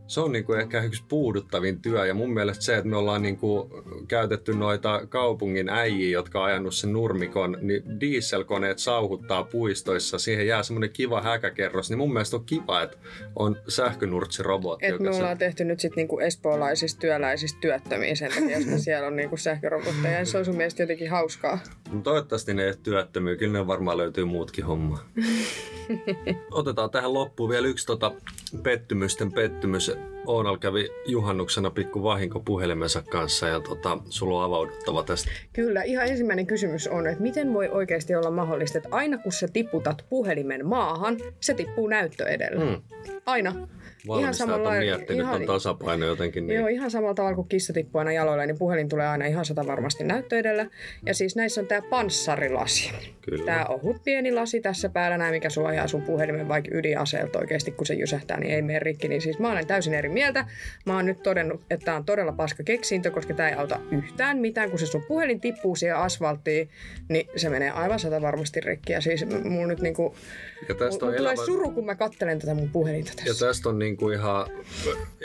Se 0.07 0.21
on 0.21 0.33
niinku 0.33 0.53
ehkä 0.53 0.83
yksi 0.83 1.03
puuduttavin 1.09 1.83
työ 1.83 2.07
ja 2.07 2.15
mun 2.15 2.35
mielestä 2.35 2.65
se, 2.65 2.77
että 2.77 2.89
me 2.89 2.97
ollaan 2.97 3.23
niinku 3.23 3.71
käytetty 4.09 4.55
noita 4.55 5.07
kaupungin 5.09 5.69
äijiä, 5.69 6.11
jotka 6.11 6.41
on 6.41 6.47
ajanut 6.47 6.75
sen 6.75 6.93
nurmikon, 6.93 7.59
niin 7.61 8.01
dieselkoneet 8.01 8.79
sauhuttaa 8.79 9.45
puistoissa, 9.45 10.19
siihen 10.19 10.47
jää 10.47 10.63
semmoinen 10.63 10.91
kiva 10.91 11.23
häkäkerros, 11.23 11.91
niin 11.91 11.99
mun 11.99 12.13
mielestä 12.13 12.37
on 12.37 12.45
kiva, 12.45 12.83
että 12.83 12.97
on 13.37 13.57
sähkönurtsirobotti. 13.69 14.87
Et 14.87 15.01
me 15.01 15.11
ollaan 15.11 15.39
tehty 15.39 15.65
nyt 15.65 15.81
sitten 15.81 15.97
niinku 15.97 16.19
espoolaisista 16.19 17.01
työläisistä 17.01 17.61
työttömiä 17.61 18.15
sen 18.15 18.33
takia, 18.33 18.59
että 18.59 18.79
siellä 18.79 19.07
on 19.07 19.17
niinku 19.17 19.37
sähkörobotteja. 19.37 20.19
Ja 20.19 20.25
se 20.25 20.39
on 20.39 20.45
sun 20.45 20.57
mielestä 20.57 20.83
jotenkin 20.83 21.11
hauskaa. 21.11 21.59
No 21.93 22.01
Toivottavasti 22.01 22.55
ne 22.55 22.63
ei 22.63 22.69
ole 22.69 22.79
työttömiä, 22.83 23.37
kyllä 23.37 23.59
ne 23.59 23.67
varmaan 23.67 23.99
löytyy 23.99 24.25
muutkin 24.25 24.65
homma. 24.65 25.05
Otetaan 26.51 26.91
tähän 26.91 27.15
loppuun 27.15 27.51
vielä 27.51 27.67
yksi 27.67 27.87
tota 27.87 28.13
pettymysten 28.63 29.33
pettymys. 29.33 29.93
Oonal 30.27 30.57
kävi 30.57 30.89
juhannuksena 31.07 31.71
pikku 31.71 32.03
vahinko 32.03 32.41
puhelimensa 32.41 33.03
kanssa 33.03 33.49
ja 33.49 33.61
tota, 33.61 33.99
sulla 34.09 34.39
on 34.39 34.45
avauduttava 34.45 35.03
tästä. 35.03 35.31
Kyllä, 35.53 35.83
ihan 35.83 36.07
ensimmäinen 36.07 36.47
kysymys 36.47 36.89
on, 36.89 37.07
että 37.07 37.23
miten 37.23 37.53
voi 37.53 37.69
oikeasti 37.69 38.15
olla 38.15 38.31
mahdollista, 38.31 38.79
että 38.79 38.89
aina 38.93 39.19
kun 39.19 39.33
sä 39.33 39.49
tiputat 39.53 40.05
puhelimen 40.09 40.67
maahan, 40.67 41.17
se 41.41 41.55
tippuu 41.55 41.87
näyttö 41.89 42.29
edellä. 42.29 42.65
Hmm. 42.65 42.83
Aina. 43.27 43.69
Valmistajat 44.09 44.51
on 44.51 44.65
lailla- 44.65 44.97
miettinyt 44.97 45.23
ihan- 45.23 45.39
ton 45.39 45.47
tasapaino 45.47 46.07
jotenkin 46.07 46.47
niin. 46.47 46.59
Joo, 46.61 46.69
ihan 46.69 46.91
samalla 46.91 47.15
tavalla 47.15 47.35
kuin 47.35 47.49
kissa 47.49 47.73
tippuu 47.73 47.99
aina 47.99 48.13
jaloilla, 48.13 48.47
niin 48.47 48.59
puhelin 48.59 48.89
tulee 48.89 49.07
aina 49.07 49.27
ihan 49.27 49.45
sata 49.45 49.67
varmasti 49.67 50.05
näyttö 50.05 50.39
edellä. 50.39 50.67
Ja 51.07 51.15
siis 51.15 51.37
näissä 51.37 51.61
on 51.61 51.67
tämä 51.67 51.83
panssarilasi. 51.91 52.93
Kyllä. 53.21 53.45
Tämä 53.45 53.65
ohut 53.69 53.97
pieni 54.05 54.33
lasi 54.33 54.61
tässä 54.61 54.89
päällä, 54.89 55.19
näin 55.19 55.35
mikä 55.35 55.51
suojaa 55.51 55.89
sun 55.89 56.03
puhelimen 56.03 56.49
vaikka 56.49 56.71
ydinaseelta 56.75 57.39
oikeasti, 57.39 57.71
kun 57.71 57.87
se 57.87 57.95
jysähtää, 57.95 58.41
niin 58.41 58.55
ei 58.55 58.63
mene 58.63 58.79
rikki. 58.79 59.09
Niin 59.09 59.21
siis 59.23 59.39
mä 59.39 59.51
olen 59.53 59.67
täysin 59.67 59.95
eri 59.95 60.09
mieltä. 60.17 60.47
Mä 60.87 60.95
oon 60.95 61.07
nyt 61.07 61.23
todennut, 61.23 61.61
että 61.71 61.85
tämä 61.85 61.97
on 61.97 62.05
todella 62.05 62.33
paska 62.33 62.63
keksintö, 62.63 63.11
koska 63.11 63.35
tämä 63.35 63.49
ei 63.49 63.55
auta 63.55 63.81
yhtään 63.91 64.39
mitään. 64.39 64.71
Kun 64.71 64.79
se 64.79 64.87
sun 64.87 65.05
puhelin 65.09 65.41
tippuu 65.41 65.77
siihen 65.77 65.97
asfalttiin, 65.97 66.69
niin 67.09 67.29
se 67.37 67.49
menee 67.49 67.71
aivan 67.71 68.01
sata 68.01 68.23
varmasti 68.23 68.61
rikki. 68.61 68.93
Ja 68.93 69.01
siis 69.01 69.27
mulla 69.45 69.67
nyt 69.67 69.81
niinku, 69.81 70.15
ja 70.69 70.75
tästä 70.75 70.85
mulla 70.85 70.95
on 70.95 70.99
tulee 70.99 71.17
elävä, 71.17 71.47
suru, 71.47 71.71
kun 71.71 71.87
mä 71.87 71.95
kattelen 71.95 72.39
tätä 72.39 72.55
mun 72.55 72.71
puhelinta 72.71 73.13
ja 73.17 73.25
tässä. 73.25 73.47
tästä 73.47 73.69
on 73.69 73.79
niinku 73.79 74.11
ihan 74.11 74.47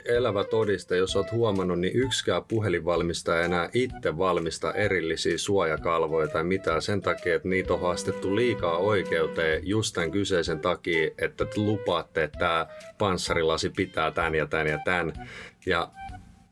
elävä 0.05 0.43
todiste, 0.43 0.97
jos 0.97 1.15
oot 1.15 1.31
huomannut, 1.31 1.79
niin 1.79 1.95
yksikään 1.95 2.43
puhelinvalmistaja 2.43 3.41
enää 3.41 3.69
itse 3.73 4.17
valmista 4.17 4.73
erillisiä 4.73 5.37
suojakalvoja 5.37 6.27
tai 6.27 6.43
mitään 6.43 6.81
sen 6.81 7.01
takia, 7.01 7.35
että 7.35 7.47
niitä 7.47 7.73
on 7.73 7.81
haastettu 7.81 8.35
liikaa 8.35 8.77
oikeuteen 8.77 9.67
just 9.67 9.93
tämän 9.93 10.11
kyseisen 10.11 10.59
takia, 10.59 11.11
että 11.17 11.45
te 11.45 11.51
lupaatte, 11.55 12.23
että 12.23 12.39
tämä 12.39 12.67
panssarilasi 12.97 13.69
pitää 13.69 14.11
tämän 14.11 14.35
ja 14.35 14.45
tämän 14.45 14.67
ja 14.67 14.79
tämän. 14.83 15.29
Ja 15.65 15.91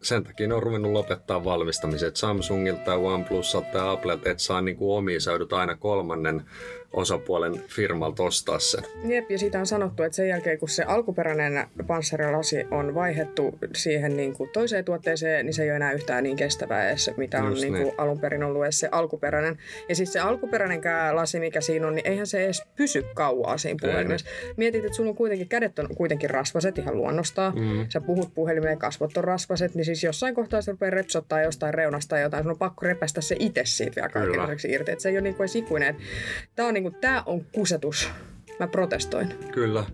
sen 0.02 0.24
takia 0.24 0.48
ne 0.48 0.54
on 0.54 0.64
ruvennut 0.64 0.92
lopettaa 0.92 1.44
valmistamiset 1.44 2.16
Samsungilta 2.16 2.96
OnePlusalta 2.96 3.72
tai 3.72 3.94
Applelta, 3.94 4.30
että 4.30 4.44
saa 4.44 4.62
niinku 4.62 4.96
omia, 4.96 5.20
sä 5.20 5.32
joudut 5.32 5.54
aina 5.54 5.76
kolmannen 5.76 6.46
osapuolen 6.94 7.64
firmalta 7.68 8.24
ostaa 8.24 8.60
se. 8.60 8.78
Jep, 9.04 9.32
ja 9.32 9.38
siitä 9.38 9.60
on 9.60 9.66
sanottu, 9.66 10.04
että 10.04 10.16
sen 10.16 10.28
jälkeen 10.28 10.60
kun 10.60 10.70
se 10.70 10.84
alkuperäinen 10.84 11.68
panssarilasi 11.88 12.68
on 12.72 12.96
vaihettu 12.96 13.60
siihen 13.76 14.18
niin 14.18 14.34
kuin 14.34 14.50
toiseen 14.50 14.86
tuotteeseen, 14.86 15.46
niin 15.46 15.54
se 15.54 15.64
ei 15.64 15.70
ole 15.70 15.76
enää 15.76 15.92
yhtään 15.92 16.24
niin 16.24 16.38
kestävää 16.38 16.90
edes, 16.90 17.12
mitä 17.18 17.44
on 17.44 17.50
Just 17.50 17.62
niin 17.62 17.74
kuin 17.74 17.84
niin. 17.84 17.94
alun 17.98 18.20
perin 18.20 18.44
ollut 18.44 18.64
edes 18.64 18.80
se 18.80 18.90
alkuperäinen. 18.92 19.58
Ja 19.90 19.96
siis 19.96 20.14
se 20.14 20.20
alkuperäinenkään 20.20 21.16
lasi, 21.16 21.40
mikä 21.40 21.62
siinä 21.62 21.88
on, 21.88 21.96
niin 21.96 22.08
eihän 22.08 22.28
se 22.28 22.44
edes 22.46 22.64
pysy 22.76 23.06
kauaa 23.14 23.58
siinä 23.58 23.78
puhelimessa. 23.82 24.28
Mietit, 24.58 24.86
että 24.86 24.96
sulla 24.96 25.10
on 25.10 25.16
kuitenkin, 25.16 25.48
kädet 25.48 25.80
on 25.80 25.88
kuitenkin 25.96 26.30
rasvaset 26.30 26.78
ihan 26.78 26.98
luonnostaan. 26.98 27.56
Mm. 27.56 27.86
Sä 27.90 28.02
puhut 28.02 28.34
puhelimeen, 28.34 28.78
kasvot 28.80 29.18
on 29.18 29.24
rasvaset, 29.24 29.76
niin 29.76 29.86
siis 29.86 30.04
jossain 30.04 30.36
kohtaa 30.36 30.62
se 30.62 30.72
rupeaa 30.72 30.90
repsottaa 30.90 31.42
jostain 31.42 31.74
reunasta 31.74 32.10
tai 32.10 32.22
jotain. 32.22 32.44
Sun 32.44 32.52
on 32.52 32.58
pakko 32.58 32.86
repästä 32.86 33.22
se 33.22 33.36
itse 33.40 33.62
siitä 33.66 33.96
vielä 33.96 34.10
kaikenlaiseksi 34.10 34.72
irti. 34.72 34.92
Että 34.92 35.02
se 35.02 35.10
ei 35.10 35.16
ole 35.16 35.22
niin 35.22 35.36
kuin 35.36 35.44
edes 35.44 35.56
ikuinen. 35.56 35.96
Tämä 36.56 36.68
on, 36.68 36.79
niin 36.84 36.92
kuin, 36.92 37.02
tää 37.02 37.24
on 37.26 37.46
kusetus. 37.52 38.10
Mä 38.60 38.68
protestoin. 38.68 39.28
Kyllä. 39.52 39.86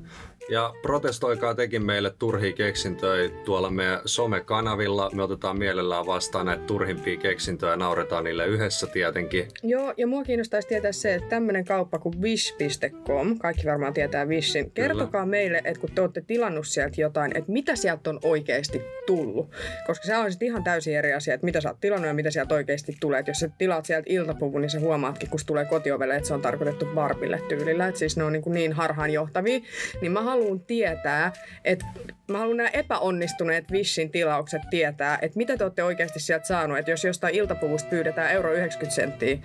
Ja 0.50 0.74
protestoikaa 0.82 1.56
tekin 1.56 1.86
meille 1.86 2.14
turhia 2.20 2.54
keksintöjä 2.54 3.30
tuolla 3.46 3.70
meidän 3.70 4.02
somekanavilla. 4.06 5.10
Me 5.14 5.24
otetaan 5.24 5.58
mielellään 5.58 6.06
vastaan 6.06 6.46
näitä 6.46 6.64
turhimpia 6.64 7.18
keksintöjä 7.18 7.72
ja 7.72 7.78
nauretaan 7.78 8.24
niille 8.24 8.46
yhdessä 8.46 8.88
tietenkin. 8.88 9.48
Joo, 9.64 9.94
ja 9.98 10.08
mua 10.08 10.24
kiinnostaisi 10.24 10.68
tietää 10.68 10.92
se, 10.92 11.14
että 11.14 11.30
tämmöinen 11.30 11.66
kauppa 11.66 12.00
kuin 12.00 12.22
wish.com, 12.22 13.38
kaikki 13.38 13.66
varmaan 13.66 13.94
tietää 13.94 14.26
Wishin, 14.26 14.72
kertokaa 14.72 15.26
meille, 15.26 15.62
että 15.64 15.80
kun 15.80 15.92
te 15.92 16.02
olette 16.02 16.22
tilannut 16.22 16.68
sieltä 16.68 17.02
jotain, 17.02 17.38
että 17.38 17.52
mitä 17.52 17.76
sieltä 17.76 18.10
on 18.10 18.20
oikeasti 18.24 18.82
tullut. 19.06 19.52
Koska 19.88 20.06
se 20.06 20.18
on 20.18 20.32
sitten 20.32 20.48
ihan 20.48 20.64
täysin 20.64 20.98
eri 20.98 21.14
asia, 21.14 21.34
että 21.34 21.46
mitä 21.46 21.62
sä 21.62 21.70
oot 21.70 21.80
tilannut 21.80 22.08
ja 22.08 22.14
mitä 22.14 22.32
sieltä 22.32 22.56
oikeasti 22.56 22.98
tulee. 23.00 23.20
Et 23.20 23.28
jos 23.28 23.40
sä 23.40 23.50
tilaat 23.58 23.86
sieltä 23.86 24.06
iltapuvun, 24.10 24.62
niin 24.62 24.70
sä 24.70 24.80
huomaatkin, 24.80 25.30
kun 25.30 25.40
se 25.40 25.46
tulee 25.46 25.66
kotiovelle, 25.66 26.16
että 26.16 26.28
se 26.28 26.34
on 26.34 26.42
tarkoitettu 26.42 26.86
Barbille 26.86 27.42
tyylillä. 27.50 27.88
Että 27.88 28.00
siis 28.00 28.18
ne 28.18 28.24
on 28.24 28.34
niin, 28.34 28.44
niin 28.48 28.74
harhaanjohtavia. 28.74 29.60
Niin 30.02 30.12
mä 30.12 30.22
haluan 30.36 30.60
tietää, 30.60 31.34
että 31.64 31.86
mä 32.32 32.38
haluan 32.38 32.58
nämä 32.58 32.70
epäonnistuneet 32.70 33.72
Wishin 33.72 34.12
tilaukset 34.12 34.62
tietää, 34.70 35.20
että 35.22 35.38
mitä 35.38 35.58
te 35.58 35.64
olette 35.64 35.84
oikeasti 35.84 36.20
sieltä 36.20 36.46
saanut. 36.46 36.78
Että 36.78 36.92
jos 36.92 37.04
jostain 37.04 37.36
iltapuvusta 37.36 37.90
pyydetään 37.90 38.32
euro 38.32 38.54
90 38.54 38.96
senttiä, 38.96 39.36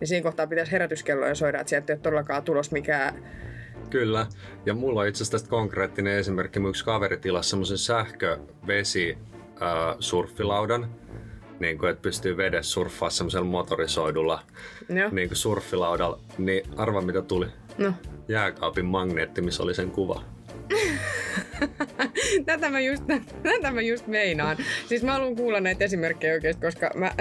niin 0.00 0.08
siinä 0.08 0.22
kohtaa 0.22 0.46
pitäisi 0.46 0.72
herätyskelloja 0.72 1.34
soida, 1.34 1.60
että 1.60 1.70
sieltä 1.70 1.92
ei 1.92 1.94
ole 1.94 2.02
todellakaan 2.02 2.42
tulos 2.42 2.70
mikään 2.70 3.14
Kyllä. 3.90 4.26
Ja 4.66 4.74
mulla 4.74 5.00
on 5.00 5.06
itse 5.06 5.18
asiassa 5.18 5.32
tästä 5.32 5.50
konkreettinen 5.50 6.18
esimerkki. 6.18 6.58
Mun 6.58 6.70
yksi 6.70 6.84
kaveri 6.84 7.16
tilasi 7.16 7.50
semmoisen 7.50 7.78
sähkövesi 7.78 9.18
äh, 9.62 9.96
surffilaudan. 10.00 10.90
Niin 11.60 11.78
kuin, 11.78 11.90
että 11.90 12.02
pystyy 12.02 12.36
vedessä 12.36 12.72
surffaa 12.72 13.10
semmoisella 13.10 13.46
motorisoidulla 13.46 14.42
Joo. 14.88 15.08
niin 15.12 15.28
kuin 15.28 15.36
surffilaudalla. 15.36 16.20
Niin 16.38 16.64
arva 16.76 17.00
mitä 17.00 17.22
tuli? 17.22 17.46
No. 17.78 17.92
Jääkaapin 18.28 18.84
magneetti, 18.84 19.42
missä 19.42 19.62
oli 19.62 19.74
sen 19.74 19.90
kuva. 19.90 20.24
tätä, 22.46 22.70
mä 22.70 22.80
just, 22.80 23.02
tätä 23.42 23.70
mä 23.70 23.80
just 23.80 24.06
meinaan. 24.06 24.56
Siis 24.86 25.02
mä 25.02 25.12
haluan 25.12 25.36
kuulla 25.36 25.60
näitä 25.60 25.84
esimerkkejä 25.84 26.34
oikeasti, 26.34 26.62
koska 26.62 26.90
mä... 26.94 27.12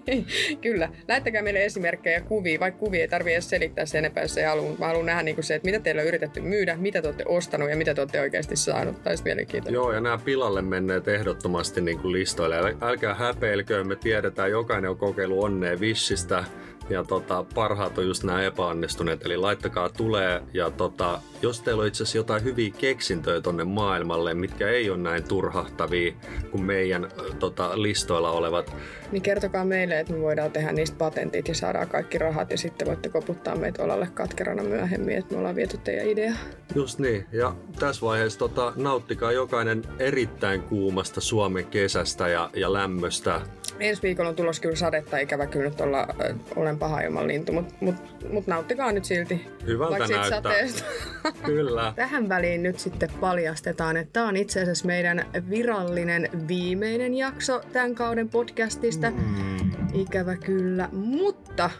Kyllä, 0.62 0.88
lähettäkää 1.08 1.42
meille 1.42 1.64
esimerkkejä 1.64 2.20
kuvia, 2.20 2.60
vaikka 2.60 2.80
kuvia 2.80 3.00
ei 3.00 3.08
tarvitse 3.08 3.34
edes 3.34 3.50
selittää 3.50 3.86
sen 3.86 3.98
enempää, 3.98 4.22
jos 4.22 4.38
ei 4.38 4.44
halua. 4.44 4.76
Mä 4.78 4.86
haluan 4.86 5.06
nähdä 5.06 5.22
niin 5.22 5.34
kuin 5.34 5.44
se, 5.44 5.54
että 5.54 5.66
mitä 5.66 5.80
teillä 5.80 6.02
on 6.02 6.08
yritetty 6.08 6.40
myydä, 6.40 6.76
mitä 6.76 7.02
te 7.02 7.08
olette 7.08 7.24
ostanut 7.26 7.70
ja 7.70 7.76
mitä 7.76 7.94
te 7.94 8.00
olette 8.00 8.20
oikeasti 8.20 8.56
saanut. 8.56 9.02
Taisi 9.02 9.24
mielenkiintoinen. 9.24 9.74
Joo, 9.74 9.92
ja 9.92 10.00
nämä 10.00 10.18
pilalle 10.18 10.62
menneet 10.62 11.08
ehdottomasti 11.08 11.80
niin 11.80 11.98
kuin 11.98 12.12
listoille. 12.12 12.76
Älkää 12.80 13.14
häpeilkö, 13.14 13.84
me 13.84 13.96
tiedetään, 13.96 14.50
jokainen 14.50 14.90
on 14.90 14.96
kokeillut 14.96 15.44
onnea 15.44 15.80
Vishistä 15.80 16.44
ja 16.90 17.04
tota, 17.04 17.44
parhaat 17.54 17.98
on 17.98 18.06
just 18.06 18.24
nämä 18.24 18.42
epäonnistuneet, 18.42 19.26
eli 19.26 19.36
laittakaa 19.36 19.88
tulee. 19.88 20.42
Ja 20.52 20.70
tota, 20.70 21.20
jos 21.42 21.62
teillä 21.62 21.80
on 21.80 21.88
itse 21.88 22.02
asiassa 22.02 22.18
jotain 22.18 22.44
hyviä 22.44 22.70
keksintöjä 22.78 23.40
tonne 23.40 23.64
maailmalle, 23.64 24.34
mitkä 24.34 24.68
ei 24.68 24.90
ole 24.90 24.98
näin 24.98 25.24
turhahtavia 25.24 26.12
kuin 26.50 26.64
meidän 26.64 27.08
tota, 27.38 27.82
listoilla 27.82 28.30
olevat. 28.30 28.76
Niin 29.12 29.22
kertokaa 29.22 29.64
meille, 29.64 30.00
että 30.00 30.12
me 30.12 30.20
voidaan 30.20 30.50
tehdä 30.50 30.72
niistä 30.72 30.98
patentit 30.98 31.48
ja 31.48 31.54
saadaan 31.54 31.88
kaikki 31.88 32.18
rahat 32.18 32.50
ja 32.50 32.58
sitten 32.58 32.88
voitte 32.88 33.08
koputtaa 33.08 33.56
meitä 33.56 33.82
olalle 33.82 34.08
katkerana 34.14 34.62
myöhemmin, 34.62 35.18
että 35.18 35.34
me 35.34 35.38
ollaan 35.38 35.56
viety 35.56 35.78
teidän 35.78 36.06
idea. 36.06 36.32
Just 36.74 36.98
niin. 36.98 37.26
Ja 37.32 37.54
tässä 37.78 38.06
vaiheessa 38.06 38.38
tota, 38.38 38.72
nauttikaa 38.76 39.32
jokainen 39.32 39.82
erittäin 39.98 40.62
kuumasta 40.62 41.20
Suomen 41.20 41.66
kesästä 41.66 42.28
ja, 42.28 42.50
ja 42.56 42.72
lämmöstä. 42.72 43.40
Ensi 43.80 44.02
viikolla 44.02 44.30
on 44.30 44.36
tulossa 44.36 44.62
kyllä 44.62 44.76
sadetta, 44.76 45.18
ikävä 45.18 45.46
kyllä 45.46 45.68
nyt 45.68 45.80
olla, 45.80 46.00
äh, 46.00 46.36
olen 46.56 46.78
paha 46.78 47.00
ilman 47.00 47.28
lintu, 47.28 47.52
mutta 47.52 47.74
mut, 47.80 47.94
mut 48.32 48.46
nauttikaa 48.46 48.92
nyt 48.92 49.04
silti. 49.04 49.46
Hyvältä 49.66 49.98
näyttää. 49.98 50.30
Sateesta. 50.30 50.84
Kyllä. 51.46 51.92
Tähän 51.96 52.28
väliin 52.28 52.62
nyt 52.62 52.78
sitten 52.78 53.10
paljastetaan, 53.20 53.96
että 53.96 54.12
tämä 54.12 54.28
on 54.28 54.36
itse 54.36 54.62
asiassa 54.62 54.86
meidän 54.86 55.26
virallinen 55.50 56.28
viimeinen 56.48 57.14
jakso 57.14 57.60
tämän 57.72 57.94
kauden 57.94 58.28
podcastista. 58.28 59.10
Mm. 59.10 59.70
Ikävä 59.94 60.36
kyllä, 60.36 60.88
mutta 60.92 61.70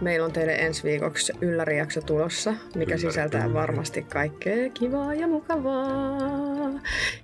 Meillä 0.00 0.24
on 0.26 0.32
teille 0.32 0.54
ensi 0.54 0.82
viikoksi 0.84 1.32
yllärijakso 1.40 2.00
tulossa, 2.00 2.50
mikä 2.50 2.94
Ylläri. 2.94 2.98
sisältää 2.98 3.52
varmasti 3.52 4.02
kaikkea 4.02 4.70
kivaa 4.74 5.14
ja 5.14 5.26
mukavaa. 5.26 6.70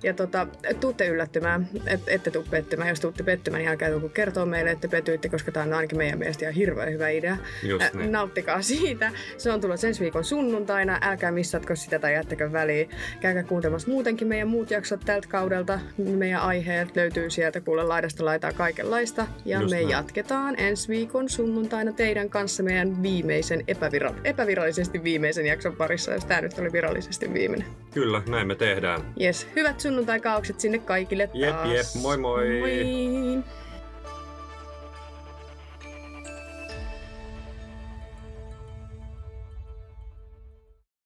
Ja 0.03 0.13
tota, 0.13 0.47
tuutte 0.79 1.07
yllättymään, 1.07 1.67
et, 1.87 2.01
ette 2.07 2.31
tuu 2.31 2.45
pettymään. 2.49 2.89
Jos 2.89 2.99
tuutte 2.99 3.23
pettymään, 3.23 3.59
niin 3.61 3.69
älkää 3.69 3.89
tulko 3.91 4.09
kertoa 4.09 4.45
meille, 4.45 4.71
että 4.71 4.87
petyitte, 4.87 5.29
koska 5.29 5.51
tämä 5.51 5.65
on 5.65 5.73
ainakin 5.73 5.97
meidän 5.97 6.19
mielestä 6.19 6.45
ihan 6.45 6.53
hirveän 6.53 6.91
hyvä 6.93 7.09
idea. 7.09 7.37
Just 7.63 7.93
niin. 7.93 8.11
Nauttikaa 8.11 8.61
siitä. 8.61 9.11
Se 9.37 9.51
on 9.51 9.61
tulossa 9.61 9.87
ensi 9.87 10.01
viikon 10.03 10.23
sunnuntaina. 10.23 10.97
Älkää 11.01 11.31
missatko 11.31 11.75
sitä 11.75 11.99
tai 11.99 12.13
jättäkö 12.13 12.51
väliin. 12.51 12.89
Käykää 13.19 13.43
kuuntelemassa 13.43 13.91
muutenkin 13.91 14.27
meidän 14.27 14.47
muut 14.47 14.71
jaksot 14.71 15.01
tältä 15.05 15.27
kaudelta. 15.27 15.79
Meidän 15.97 16.41
aiheet 16.41 16.95
löytyy 16.95 17.29
sieltä 17.29 17.61
kuule 17.61 17.83
laidasta 17.83 18.25
laitaa 18.25 18.53
kaikenlaista. 18.53 19.27
Ja 19.45 19.59
Just 19.61 19.69
me 19.71 19.75
näin. 19.75 19.89
jatketaan 19.89 20.59
ensi 20.59 20.87
viikon 20.87 21.29
sunnuntaina 21.29 21.91
teidän 21.91 22.29
kanssa 22.29 22.63
meidän 22.67 23.03
viimeisen, 23.03 23.59
epävira- 23.59 24.15
epävirallisesti 24.23 25.03
viimeisen 25.03 25.45
jakson 25.45 25.75
parissa, 25.75 26.13
jos 26.13 26.25
tämä 26.25 26.41
nyt 26.41 26.59
oli 26.59 26.71
virallisesti 26.71 27.33
viimeinen. 27.33 27.67
Kyllä, 27.93 28.21
näin 28.29 28.47
me 28.47 28.55
tehdään. 28.55 29.01
Yes, 29.21 29.47
hyvät 29.55 29.79
sunnuntai-kaaukset 29.79 30.59
sinne 30.59 30.77
kaikille 30.77 31.27
taas. 31.27 31.39
Jep, 31.41 31.75
jep, 31.75 31.85
moi 32.01 32.17
moi! 32.17 32.59
Moi! 32.59 33.43